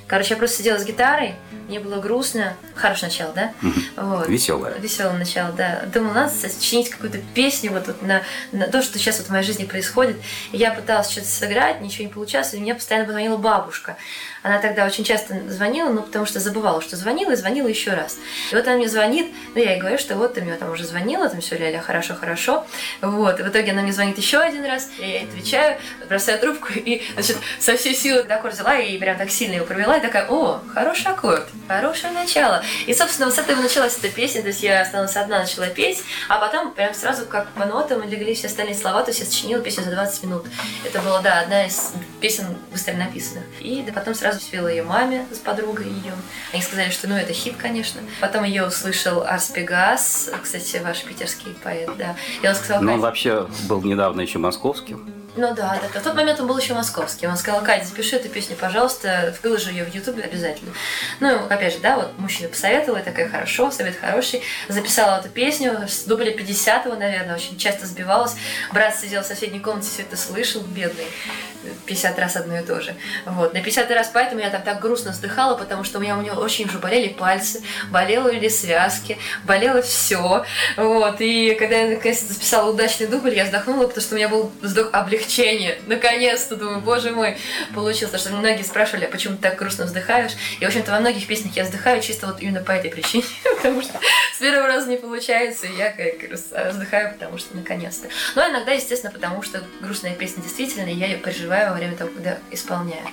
[0.07, 1.35] Короче, я просто сидела с гитарой,
[1.69, 2.57] мне было грустно.
[2.75, 3.53] Хорошее начало, да?
[3.97, 4.29] Вот.
[4.29, 4.75] Веселое.
[4.79, 5.83] Веселое начало, да.
[5.93, 9.45] Думала, надо сочинить какую-то песню вот, вот на, на то, что сейчас вот в моей
[9.45, 10.17] жизни происходит.
[10.53, 13.97] Я пыталась что-то сыграть, ничего не получалось, и мне постоянно позвонила бабушка.
[14.43, 18.19] Она тогда очень часто звонила, ну, потому что забывала, что звонила, и звонила еще раз.
[18.51, 20.85] И вот она мне звонит, ну, я ей говорю, что вот ты мне там уже
[20.85, 22.67] звонила, там все, Ляля, хорошо, хорошо.
[23.01, 26.69] Вот, и в итоге она мне звонит еще один раз, я ей отвечаю, бросаю трубку,
[26.75, 30.27] и, значит, со всей силы аккорд взяла и прям так сильно его провела, и такая,
[30.29, 32.63] о, хороший аккорд, хорошее начало.
[32.87, 36.39] И, собственно, с этого началась эта песня, то есть я осталась одна, начала петь, а
[36.39, 39.85] потом прям сразу как по нотам легли все остальные слова, то есть я сочинила песню
[39.85, 40.47] за 20 минут.
[40.85, 43.45] Это была, да, одна из песен быстро написанных.
[43.61, 46.15] И да, потом сразу спела ее маме с подругой ее.
[46.53, 48.01] Они сказали, что ну это хит, конечно.
[48.21, 52.17] Потом ее услышал Арс Пегас, кстати, ваш питерский поэт, да.
[52.43, 55.18] И он сказал, ну он вообще был недавно еще московским.
[55.39, 56.01] Ну да, да.
[56.01, 57.29] В тот момент он был еще московский.
[57.29, 60.73] Он сказал, Катя, запиши эту песню, пожалуйста, выложи ее в Ютубе обязательно.
[61.21, 64.43] Ну, опять же, да, вот мужчина посоветовал, я такая, хорошо, совет хороший.
[64.67, 68.35] Записала эту песню, с дубля 50-го, наверное, очень часто сбивалась.
[68.73, 71.07] Брат сидел в соседней комнате, все это слышал, бедный.
[71.87, 72.95] 50 раз одно и то же.
[73.25, 73.55] Вот.
[73.55, 76.35] На 50 раз поэтому я там так грустно вздыхала, потому что у меня, у меня
[76.35, 80.45] очень уже болели пальцы, болели связки, болело все.
[80.77, 81.21] Вот.
[81.21, 84.91] И когда я наконец записала удачный дубль, я вздохнула, потому что у меня был вздох
[85.29, 85.79] облегчения.
[85.87, 87.37] Наконец-то, думаю, боже мой,
[87.75, 88.13] получилось.
[88.13, 90.33] Потому что многие спрашивали, а почему ты так грустно вздыхаешь?
[90.61, 93.25] И, в общем-то, во многих песнях я вздыхаю чисто вот именно по этой причине,
[93.57, 93.99] потому что
[94.35, 98.09] с первого раза не получается, и я как раз вздыхаю, потому что наконец-то.
[98.35, 102.39] Но иногда, естественно, потому что грустная песня действительно, я ее переживаю во время того, когда
[102.51, 103.07] исполняю.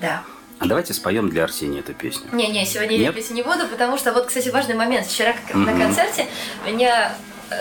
[0.00, 0.24] Да.
[0.58, 2.28] А давайте споем для Арсения эту песню.
[2.30, 3.06] Не-не, сегодня Нет?
[3.06, 5.06] я песню не буду, потому что вот, кстати, важный момент.
[5.08, 5.64] Вчера как mm-hmm.
[5.64, 6.26] на концерте
[6.64, 7.12] меня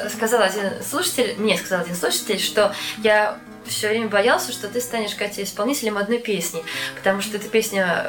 [0.09, 2.73] сказал один слушатель, мне сказал один слушатель, что
[3.03, 6.63] я все время боялся, что ты станешь, Катя, исполнителем одной песни,
[6.95, 8.05] потому что эта песня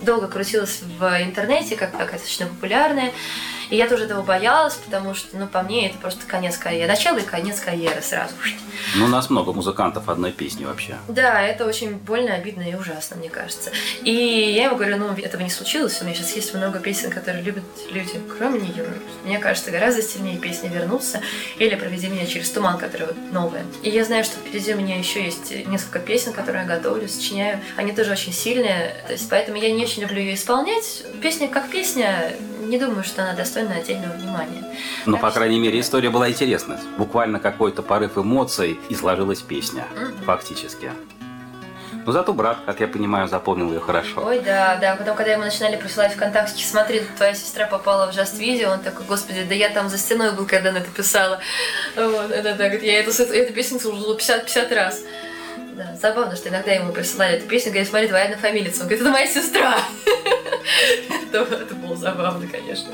[0.00, 3.12] долго крутилась в интернете, как такая достаточно популярная.
[3.70, 6.88] И я тоже этого боялась, потому что, ну, по мне, это просто конец карьеры.
[6.88, 8.34] Начало и конец карьеры сразу.
[8.96, 10.96] Ну, у нас много музыкантов одной песни вообще.
[11.08, 13.70] Да, это очень больно, обидно и ужасно, мне кажется.
[14.02, 16.00] И я ему говорю, ну, этого не случилось.
[16.00, 18.84] У меня сейчас есть много песен, которые любят люди, кроме нее.
[19.24, 21.20] Мне кажется, гораздо сильнее песни «Вернуться»
[21.58, 23.64] или «Проведи меня через туман», которая вот новая.
[23.82, 27.60] И я знаю, что впереди у меня еще есть несколько песен, которые я готовлю, сочиняю.
[27.76, 31.04] Они тоже очень сильные, то есть поэтому я не очень люблю ее исполнять.
[31.22, 34.64] Песня как песня, не думаю, что она достойна отдельного внимания.
[35.06, 36.78] Но, так по крайней мере, история была интересна.
[36.96, 40.24] Буквально какой-то порыв эмоций и сложилась песня, mm-hmm.
[40.24, 40.90] фактически.
[42.06, 44.24] Но зато брат, как я понимаю, запомнил ее хорошо.
[44.24, 44.96] Ой, да, да.
[44.96, 49.04] Потом, когда ему начинали присылать ВКонтакте, смотри, твоя сестра попала в Just Video, он такой,
[49.06, 51.40] господи, да я там за стеной был, когда она это писала.
[51.96, 55.02] Вот, это так, я эту, эту песню слушала 50, 50 раз.
[55.74, 58.82] Да, забавно, что иногда ему присылали эту песню, говорят, смотри, твоя однофамилица.
[58.82, 59.78] Он говорит, это моя сестра.
[61.32, 62.90] Это было забавно, конечно.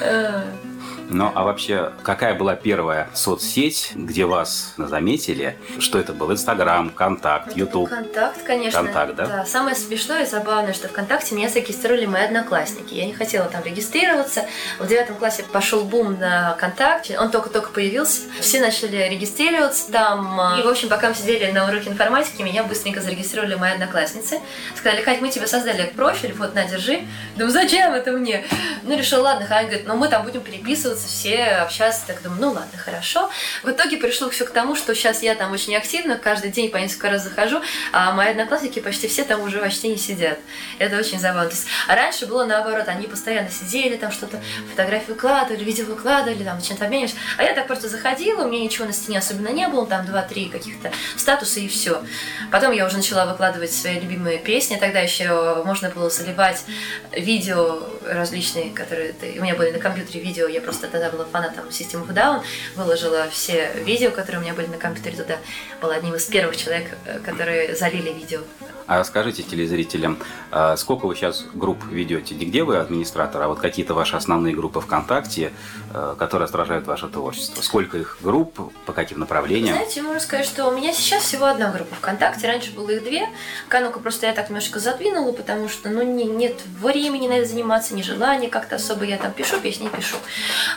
[0.00, 0.65] 嗯。
[1.08, 5.56] Ну, а вообще, какая была первая соцсеть, где вас заметили?
[5.78, 6.32] Что это был?
[6.32, 7.88] Инстаграм, Контакт, Ютуб?
[7.88, 8.82] Контакт, конечно.
[8.82, 9.26] Контакт, да?
[9.26, 9.44] Да.
[9.44, 12.94] Самое смешное и забавное, что ВКонтакте меня зарегистрировали мои одноклассники.
[12.94, 14.46] Я не хотела там регистрироваться.
[14.80, 17.18] В девятом классе пошел бум на ВКонтакте.
[17.18, 18.22] Он только-только появился.
[18.40, 20.58] Все начали регистрироваться там.
[20.58, 24.40] И, в общем, пока мы сидели на уроке информатики, меня быстренько зарегистрировали мои одноклассницы.
[24.74, 27.02] Сказали, Кать, мы тебе создали профиль, вот, на, держи.
[27.36, 28.44] Думаю, зачем это мне?
[28.82, 32.02] Ну, решил, ладно, Ханя говорит, ну, мы там будем переписываться переписываться, все общаться.
[32.06, 33.30] Так думаю, ну ладно, хорошо.
[33.62, 36.76] В итоге пришло все к тому, что сейчас я там очень активно, каждый день по
[36.76, 37.60] несколько раз захожу,
[37.92, 40.38] а мои одноклассники почти все там уже почти не сидят.
[40.78, 41.50] Это очень забавно.
[41.50, 46.42] То есть, а раньше было наоборот, они постоянно сидели, там что-то, фотографии выкладывали, видео выкладывали,
[46.42, 47.16] там чем-то обменивались.
[47.38, 50.48] А я так просто заходила, у меня ничего на стене особенно не было, там два-три
[50.48, 52.02] каких-то статуса и все.
[52.50, 56.64] Потом я уже начала выкладывать свои любимые песни, тогда еще можно было заливать
[57.12, 62.06] видео различные, которые у меня были на компьютере видео, я просто тогда была фанатом System
[62.06, 62.42] of Down,
[62.76, 65.16] выложила все видео, которые у меня были на компьютере.
[65.16, 65.38] Туда,
[65.80, 68.40] была одним из первых человек, э, которые залили видео
[68.86, 70.18] а расскажите телезрителям,
[70.50, 72.34] а сколько вы сейчас групп ведете?
[72.34, 75.52] Не где вы администратор, а вот какие-то ваши основные группы ВКонтакте,
[75.92, 77.62] э, которые отражают ваше творчество?
[77.62, 79.74] Сколько их групп, по каким направлениям?
[79.74, 82.46] Знаете, можно сказать, что у меня сейчас всего одна группа ВКонтакте.
[82.46, 83.28] Раньше было их две.
[83.68, 87.94] Канука просто я так немножко задвинула, потому что ну, не, нет времени на это заниматься,
[87.94, 89.04] ни желания как-то особо.
[89.04, 90.16] Я там пишу песни, пишу.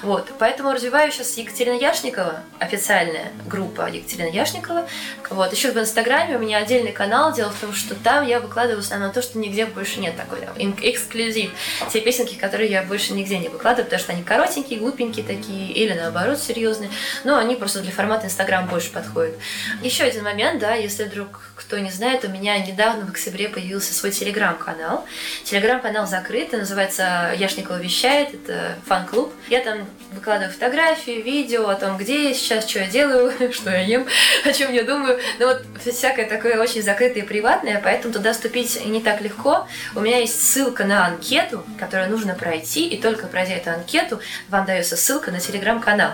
[0.02, 0.32] Вот.
[0.40, 4.88] Поэтому развиваю сейчас Екатерина Яшникова, официальная группа Екатерина Яшникова.
[5.30, 5.54] Вот.
[5.54, 7.34] Еще в Инстаграме у меня отдельный канал.
[7.34, 10.42] Дело в том, что там я выкладываю в основном то, что нигде больше нет такой
[10.42, 11.52] там, эксклюзив.
[11.92, 15.94] Те песенки, которые я больше нигде не выкладываю, потому что они коротенькие, глупенькие такие, или
[15.94, 16.90] наоборот серьезные.
[17.24, 19.36] Но они просто для формата Инстаграм больше подходят.
[19.82, 23.94] Еще один момент, да, если вдруг кто не знает, у меня недавно в октябре появился
[23.94, 25.06] свой телеграм-канал.
[25.44, 29.32] Телеграм-канал закрыт, называется Яшникова вещает, это фан-клуб.
[29.50, 33.82] Я там выкладываю фотографии, видео о том, где я сейчас, что я делаю, что я
[33.82, 34.08] ем,
[34.46, 35.20] о чем я думаю.
[35.38, 39.68] Ну вот всякое такое очень закрытое и приватное, поэтому туда вступить не так легко.
[39.94, 44.66] У меня есть ссылка на анкету, которую нужно пройти, и только пройдя эту анкету, вам
[44.66, 46.14] дается ссылка на телеграм-канал,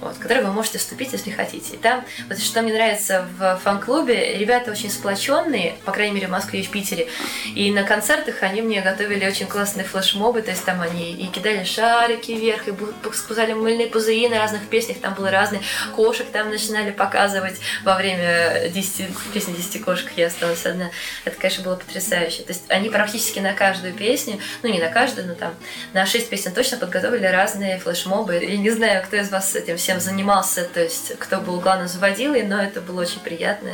[0.00, 1.74] вот, в который вы можете вступить, если хотите.
[1.74, 6.30] И там, вот что мне нравится в фан-клубе, ребята очень сплоченные, по крайней мере в
[6.30, 7.08] Москве и в Питере,
[7.54, 11.64] и на концертах они мне готовили очень классные флешмобы, то есть там они и кидали
[11.64, 12.74] шарики вверх, и
[13.12, 15.62] сказали мыльные пузыри на разных песнях, там было разные,
[15.94, 20.90] кошек там начинали показывать во время 10, песни 10 кошек, я осталась одна.
[21.24, 22.42] Это, конечно, было потрясающе.
[22.42, 25.54] То есть они практически на каждую песню, ну не на каждую, но там
[25.92, 28.34] на 6 песен точно подготовили разные флешмобы.
[28.36, 32.42] Я не знаю, кто из вас этим всем занимался, то есть кто был главным заводилой,
[32.42, 33.70] но это было очень приятно.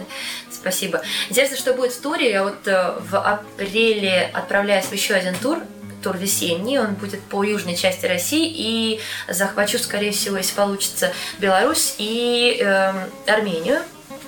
[0.50, 1.02] Спасибо.
[1.28, 2.30] Интересно, что будет в туре.
[2.30, 5.58] Я вот э, в апреле отправляюсь в еще один тур
[6.02, 11.94] тур весенний, он будет по южной части России, и захвачу, скорее всего, если получится, Беларусь
[11.98, 12.92] и э,
[13.26, 13.82] Армению.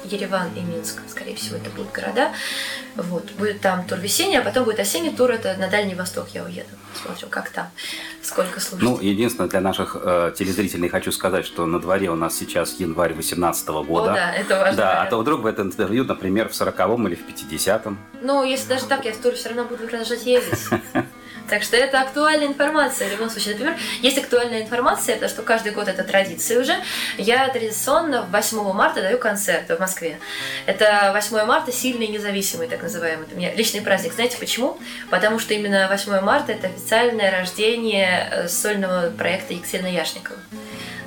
[0.04, 2.32] Ереван и Минск, скорее всего, это будут города.
[2.96, 3.30] Вот.
[3.32, 6.68] Будет там тур весенний, а потом будет осенний тур, это на Дальний Восток я уеду.
[6.94, 7.68] Смотрю, как там,
[8.22, 8.82] сколько слушать.
[8.82, 13.14] Ну, единственное, для наших э, телезрителей хочу сказать, что на дворе у нас сейчас январь
[13.14, 14.12] 2018 года.
[14.12, 14.76] О, да, это важно.
[14.76, 17.98] Да, а то вдруг в этом интервью, например, в 40-м или в 50-м.
[18.22, 20.60] Ну, если даже так, я в тур все равно буду продолжать ездить.
[21.52, 23.52] Так что это актуальная информация в любом случае.
[23.52, 26.74] Например, есть актуальная информация, потому что каждый год это традиция уже.
[27.18, 30.18] Я традиционно 8 марта даю концерт в Москве.
[30.64, 33.26] Это 8 марта сильный независимый, так называемый.
[33.26, 34.14] Это у меня личный праздник.
[34.14, 34.78] Знаете почему?
[35.10, 40.38] Потому что именно 8 марта это официальное рождение э, сольного проекта Екатерины Яшникова.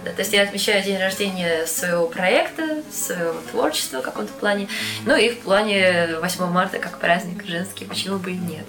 [0.06, 4.68] Да, то есть я отмечаю день рождения своего проекта, своего творчества в каком-то плане,
[5.04, 8.66] ну и в плане 8 марта как праздник женский, почему бы и нет.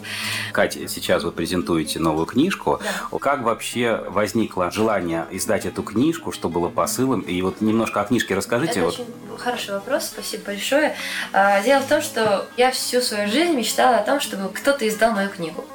[0.53, 2.81] Катя, сейчас вы презентуете новую книжку.
[3.13, 3.19] Да.
[3.19, 7.21] Как вообще возникло желание издать эту книжку, что было посылом?
[7.21, 8.81] И вот немножко о книжке расскажите.
[8.81, 8.95] Это вот.
[8.95, 10.97] очень хороший вопрос, спасибо большое.
[11.35, 15.13] А, дело в том, что я всю свою жизнь мечтала о том, чтобы кто-то издал
[15.13, 15.67] мою книгу.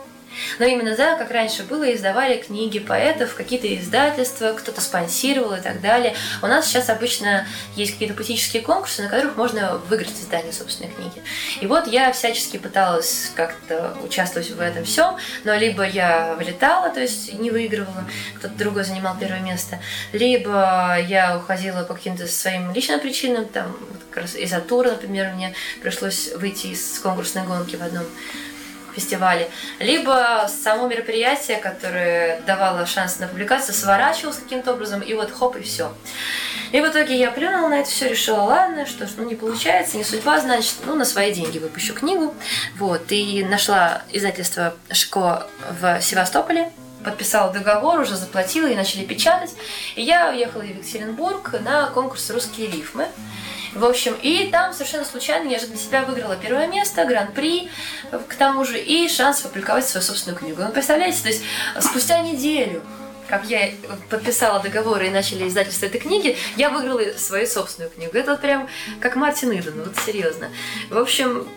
[0.59, 5.81] Но именно да, как раньше было, издавали книги поэтов, какие-то издательства, кто-то спонсировал и так
[5.81, 6.15] далее.
[6.41, 11.21] У нас сейчас обычно есть какие-то поэтические конкурсы, на которых можно выиграть издание собственной книги.
[11.61, 16.99] И вот я всячески пыталась как-то участвовать в этом всем, но либо я вылетала, то
[16.99, 18.05] есть не выигрывала,
[18.37, 19.79] кто-то другой занимал первое место,
[20.13, 23.75] либо я уходила по каким-то своим личным причинам, там,
[24.35, 28.05] из-за тура, например, мне пришлось выйти из конкурсной гонки в одном
[28.93, 29.49] фестивале,
[29.79, 35.61] либо само мероприятие, которое давало шанс на публикацию, сворачивалось каким-то образом, и вот хоп, и
[35.61, 35.93] все.
[36.71, 39.97] И в итоге я плюнула на это все, решила, ладно, что ж, ну не получается,
[39.97, 42.33] не судьба, значит, ну на свои деньги выпущу книгу.
[42.77, 45.47] Вот, и нашла издательство Шко
[45.81, 46.71] в Севастополе,
[47.03, 49.53] подписала договор, уже заплатила, и начали печатать.
[49.95, 53.07] И я уехала в Екатеринбург на конкурс «Русские рифмы».
[53.73, 57.69] В общем, и там совершенно случайно я же для себя выиграла первое место, гран-при,
[58.27, 60.61] к тому же, и шанс опубликовать свою собственную книгу.
[60.61, 61.43] Ну, представляете, то есть
[61.79, 62.81] спустя неделю
[63.31, 63.71] как я
[64.09, 68.17] подписала договор и начали издательство этой книги, я выиграла свою собственную книгу.
[68.17, 68.67] Это вот прям
[68.99, 70.49] как Мартин Иден, вот серьезно.
[70.89, 71.47] В общем,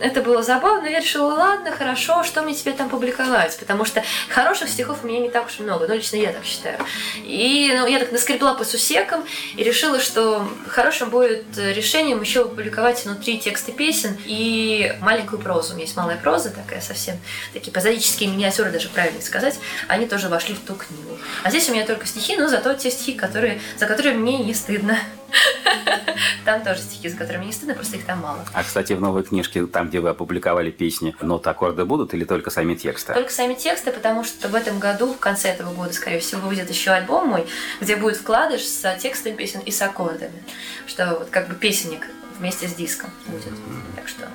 [0.00, 4.68] это было забавно, я решила, ладно, хорошо, что мне тебе там публиковать, потому что хороших
[4.68, 6.78] стихов у меня не так уж много, ну, лично я так считаю.
[7.16, 9.24] И ну, я так наскребла по сусекам
[9.56, 15.72] и решила, что хорошим будет решением еще публиковать внутри тексты песен и маленькую прозу.
[15.72, 17.18] У меня есть малая проза такая совсем,
[17.52, 21.18] такие позорические миниатюры, даже правильно сказать, они тоже вошли в ту книгу.
[21.42, 24.54] А здесь у меня только стихи, но зато те стихи, которые, за которые мне не
[24.54, 24.98] стыдно.
[26.44, 28.44] Там тоже стихи, за которыми не стыдно, просто их там мало.
[28.52, 32.50] А, кстати, в новой книжке, там, где вы опубликовали песни, ноты, аккорды будут или только
[32.50, 33.14] сами тексты?
[33.14, 36.68] Только сами тексты, потому что в этом году, в конце этого года, скорее всего, выйдет
[36.70, 37.46] еще альбом мой,
[37.80, 40.42] где будет вкладыш с текстами песен и с аккордами.
[40.86, 42.06] Что вот как бы песенник
[42.38, 43.52] вместе с диском будет.
[43.94, 44.28] Так что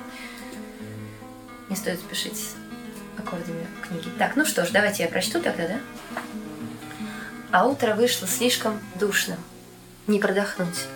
[1.68, 2.54] не стоит спешить с
[3.18, 4.08] аккордами книги.
[4.18, 5.80] Так, ну что ж, давайте я прочту тогда, да?
[7.50, 9.38] А утро вышло слишком душным.
[10.06, 10.86] Не продохнуть.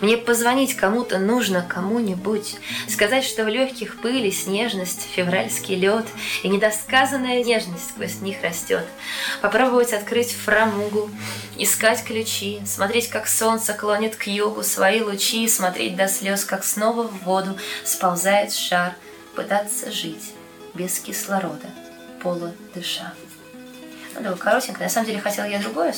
[0.00, 2.56] Мне позвонить кому-то нужно, кому-нибудь.
[2.88, 6.06] Сказать, что в легких пыли снежность, февральский лед
[6.42, 8.84] и недосказанная нежность сквозь них растет.
[9.42, 11.10] Попробовать открыть фрамугу,
[11.56, 17.04] искать ключи, смотреть, как солнце клонит к югу свои лучи, смотреть до слез, как снова
[17.06, 18.94] в воду сползает шар,
[19.34, 20.32] пытаться жить
[20.74, 21.68] без кислорода,
[22.22, 23.12] пола дыша.
[24.16, 24.82] Ну, да, коротенько.
[24.82, 25.94] На самом деле хотела я другое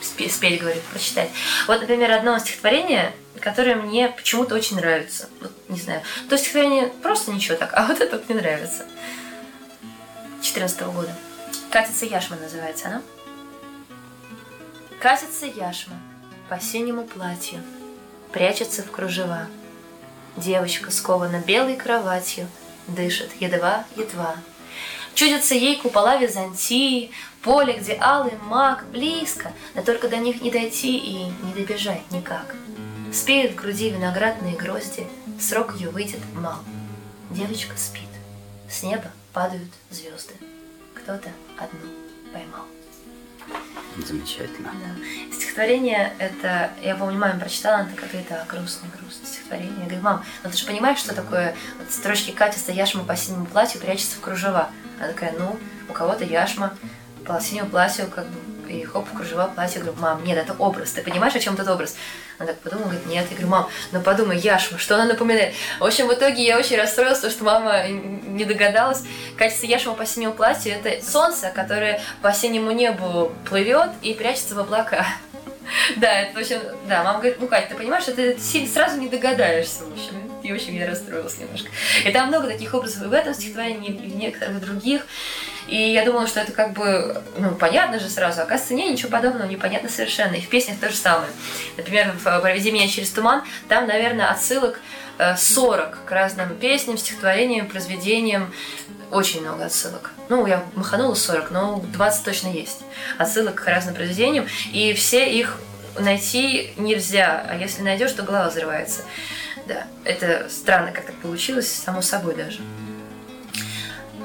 [0.00, 1.30] спеть, спеть, говорю, прочитать.
[1.66, 5.28] Вот, например, одно стихотворение, которое мне почему-то очень нравится.
[5.40, 6.02] Вот, не знаю.
[6.28, 8.86] То стихотворение просто ничего так, а вот это вот мне нравится.
[10.42, 11.14] 14 -го года.
[11.70, 13.02] «Катится яшма» называется она.
[15.00, 15.94] Катится яшма
[16.48, 17.60] по синему платью,
[18.32, 19.46] Прячется в кружева.
[20.36, 22.48] Девочка скована белой кроватью,
[22.86, 24.36] Дышит едва-едва.
[25.18, 27.10] Чудятся ей купола Византии,
[27.42, 32.54] поле, где алый маг близко, но только до них не дойти и не добежать никак.
[33.12, 35.08] Спеют в груди виноградные грозди,
[35.40, 36.60] срок ее выйдет мал.
[37.32, 38.08] Девочка спит,
[38.70, 40.34] с неба падают звезды.
[40.94, 41.90] Кто-то одну
[42.32, 42.66] поймал.
[43.96, 44.70] Замечательно.
[44.70, 45.34] Да.
[45.34, 49.78] Стихотворение это, я помню, маме прочитала, она такая, это грустное, грустное стихотворение.
[49.80, 53.46] Я говорю, мам, ну ты же понимаешь, что такое вот строчки Катя яшма по синему
[53.46, 54.70] платью прячется в кружева.
[54.98, 55.56] Она такая, ну,
[55.88, 56.74] у кого-то яшма
[57.24, 58.38] по синему платью, как бы,
[58.68, 59.78] и хоп, кружева платье.
[59.78, 60.92] Я говорю, мам, нет, это образ.
[60.92, 61.96] Ты понимаешь, о чем этот образ?
[62.38, 63.26] Она так подумала, говорит, нет.
[63.30, 65.54] Я говорю, мам, ну подумай, Яшма, что она напоминает?
[65.80, 69.02] В общем, в итоге я очень расстроилась, потому что мама не догадалась.
[69.36, 74.60] Качество Яшма по синему платью– это солнце, которое по синему небу плывет и прячется в
[74.60, 75.06] облака.
[75.96, 79.06] Да, это в общем, да, мама говорит, ну, Катя, ты понимаешь, что ты сразу не
[79.06, 80.27] догадаешься, в общем.
[80.48, 81.68] И очень я расстроилась немножко.
[82.06, 85.02] И там много таких образов и в этом стихотворении, и в некоторых других.
[85.66, 88.40] И я думала, что это как бы, ну, понятно же сразу.
[88.40, 90.36] Оказывается, нет, ничего подобного, непонятно совершенно.
[90.36, 91.28] И в песнях то же самое.
[91.76, 94.80] Например, в «Проведи меня через туман» там, наверное, отсылок
[95.36, 98.50] 40 э, к разным песням, стихотворениям, произведениям.
[99.10, 100.12] Очень много отсылок.
[100.30, 102.80] Ну, я маханула 40, но 20 точно есть.
[103.18, 104.46] Отсылок к разным произведениям.
[104.72, 105.58] И все их
[105.98, 109.02] найти нельзя, а если найдешь, то голова взрывается.
[109.68, 112.60] Да, это странно, как так получилось, само собой даже.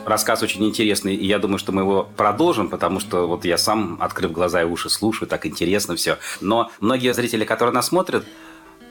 [0.05, 3.97] Рассказ очень интересный, и я думаю, что мы его продолжим, потому что вот я сам,
[4.01, 6.17] открыв глаза и уши, слушаю, так интересно все.
[6.39, 8.25] Но многие зрители, которые нас смотрят,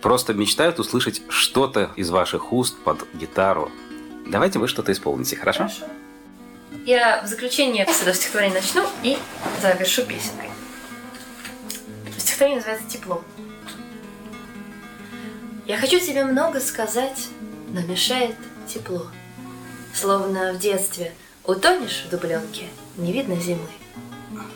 [0.02, 3.70] просто мечтают услышать что-то из ваших уст под гитару.
[4.26, 5.60] Давайте вы что-то исполните, хорошо?
[5.60, 5.86] Хорошо.
[6.84, 9.16] Я в заключение этого стихотворения начну и
[9.60, 10.50] завершу песенкой.
[12.18, 13.22] Стихотворение называется «Тепло».
[15.64, 17.28] Я хочу тебе много сказать,
[17.68, 18.36] но мешает
[18.66, 19.06] тепло.
[19.94, 21.12] Словно в детстве
[21.44, 23.68] утонешь в дубленке, не видно зимы.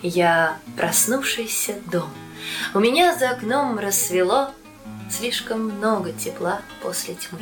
[0.03, 2.11] Я проснувшийся дом.
[2.75, 4.51] У меня за окном рассвело
[5.09, 7.41] Слишком много тепла после тьмы.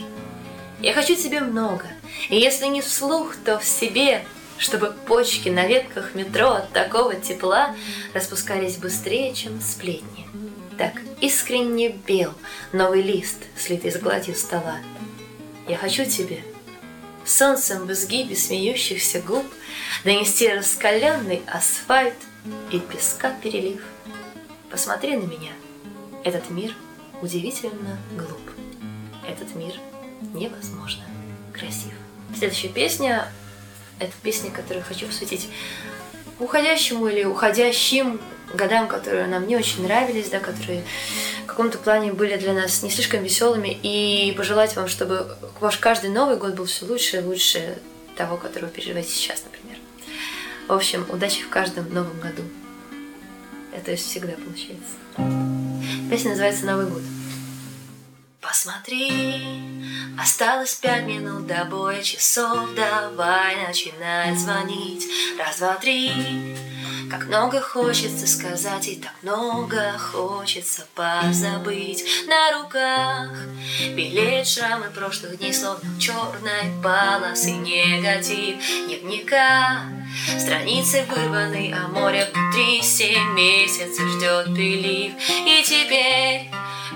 [0.80, 1.86] Я хочу тебе много,
[2.28, 4.24] и если не вслух, то в себе,
[4.58, 7.74] Чтобы почки на ветках метро от такого тепла
[8.12, 10.26] Распускались быстрее, чем сплетни.
[10.76, 12.32] Так искренне бел
[12.72, 14.78] новый лист, слитый с гладью стола.
[15.68, 16.42] Я хочу тебе
[17.24, 19.46] солнцем в изгибе смеющихся губ
[20.04, 22.14] Донести раскаленный асфальт
[22.70, 23.82] и песка перелив.
[24.70, 25.52] Посмотри на меня,
[26.24, 26.74] этот мир
[27.22, 28.42] удивительно глуп.
[29.26, 29.72] Этот мир
[30.34, 31.04] невозможно
[31.54, 31.94] красив.
[32.36, 33.28] Следующая песня–
[33.98, 35.48] это песня, которую хочу посвятить
[36.38, 38.20] уходящему или уходящим
[38.56, 40.84] годам, которые нам не очень нравились, да, которые
[41.44, 45.26] в каком-то плане были для нас не слишком веселыми, и пожелать вам, чтобы
[45.60, 47.78] ваш каждый Новый год был все лучше и лучше
[48.16, 49.78] того, который вы переживаете сейчас, например.
[50.68, 52.42] В общем, удачи в каждом новом году.
[53.72, 54.94] Это всегда получается.
[56.10, 57.02] Песня называется «Новый год».
[58.40, 59.42] Посмотри,
[60.18, 65.06] осталось пять минут до боя часов, давай начинать звонить.
[65.38, 66.12] Раз, два, три,
[67.18, 72.04] как много хочется сказать и так много хочется позабыть.
[72.26, 73.30] На руках
[73.94, 78.56] белеют шрамы прошлых дней Словно черной полосы негатив.
[78.86, 79.82] Дневника
[80.38, 85.12] Страницы вырваны, а море внутри Семь месяцев ждет прилив.
[85.46, 86.50] И теперь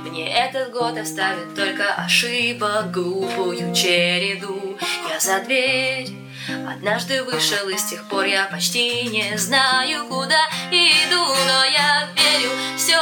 [0.05, 4.77] мне этот год оставит только ошибок глупую череду.
[5.09, 11.23] Я за дверь Однажды вышел, и с тех пор я почти не знаю, куда иду,
[11.47, 12.97] но я верю, все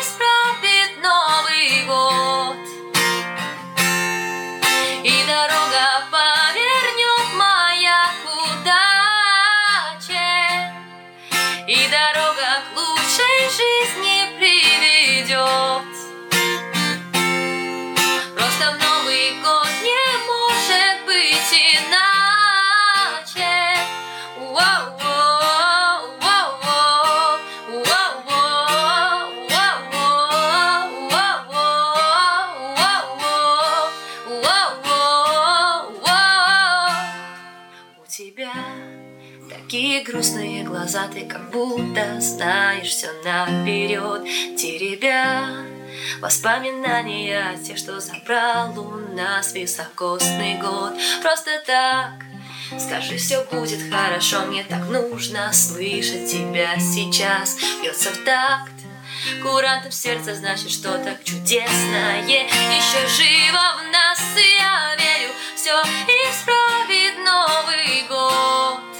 [0.00, 2.75] исправит Новый год.
[40.96, 44.24] Глаза, ты как будто знаешь все наперед,
[44.56, 45.48] теребя
[46.20, 50.94] Воспоминания о тех, что забрал у нас високосный год.
[51.22, 52.12] Просто так
[52.80, 57.58] Скажи, все будет хорошо, мне так нужно слышать тебя сейчас.
[57.80, 58.72] Бьется в такт
[59.42, 62.22] Курантом сердце значит что-то чудесное.
[62.22, 68.95] Еще живо в нас, и я верю Все исправит Новый год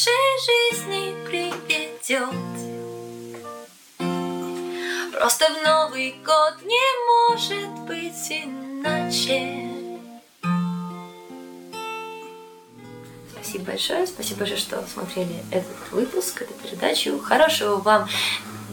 [0.00, 2.34] лучшей жизни приведет
[5.12, 9.68] Просто в Новый год не может быть иначе
[13.32, 17.18] Спасибо большое, спасибо большое, что смотрели этот выпуск, эту передачу.
[17.18, 18.08] Хорошего вам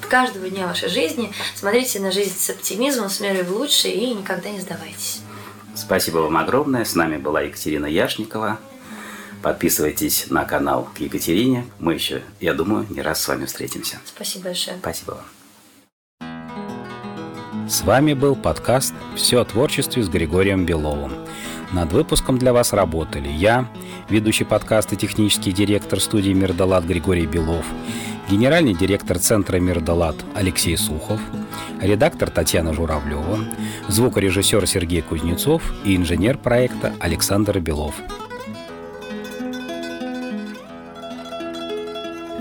[0.07, 1.34] каждого дня вашей жизни.
[1.55, 5.21] Смотрите на жизнь с оптимизмом, с мерой в лучшее и никогда не сдавайтесь.
[5.75, 6.86] Спасибо вам огромное.
[6.86, 8.59] С нами была Екатерина Яшникова.
[9.41, 11.65] Подписывайтесь на канал к Екатерине.
[11.79, 13.97] Мы еще, я думаю, не раз с вами встретимся.
[14.05, 14.77] Спасибо большое.
[14.77, 15.25] Спасибо вам.
[17.69, 21.11] С вами был подкаст «Все о творчестве» с Григорием Беловым.
[21.73, 23.69] Над выпуском для вас работали я,
[24.09, 27.65] ведущий подкаста технический директор студии «Мирдалат» Григорий Белов,
[28.29, 31.19] генеральный директор Центра «Мирдалат» Алексей Сухов,
[31.81, 33.39] редактор Татьяна Журавлева,
[33.89, 37.95] звукорежиссер Сергей Кузнецов и инженер проекта Александр Белов.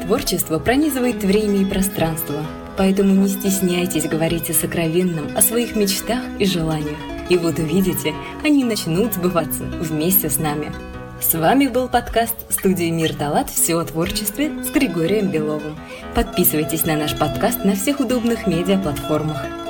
[0.06, 2.46] Творчество пронизывает время и пространство,
[2.76, 6.96] поэтому не стесняйтесь говорить о сокровенном, о своих мечтах и желаниях.
[7.28, 10.72] И вот увидите, они начнут сбываться вместе с нами.
[11.20, 13.50] С вами был подкаст студии «Мир Талат.
[13.50, 15.76] Все о творчестве» с Григорием Беловым.
[16.14, 19.65] Подписывайтесь на наш подкаст на всех удобных медиаплатформах.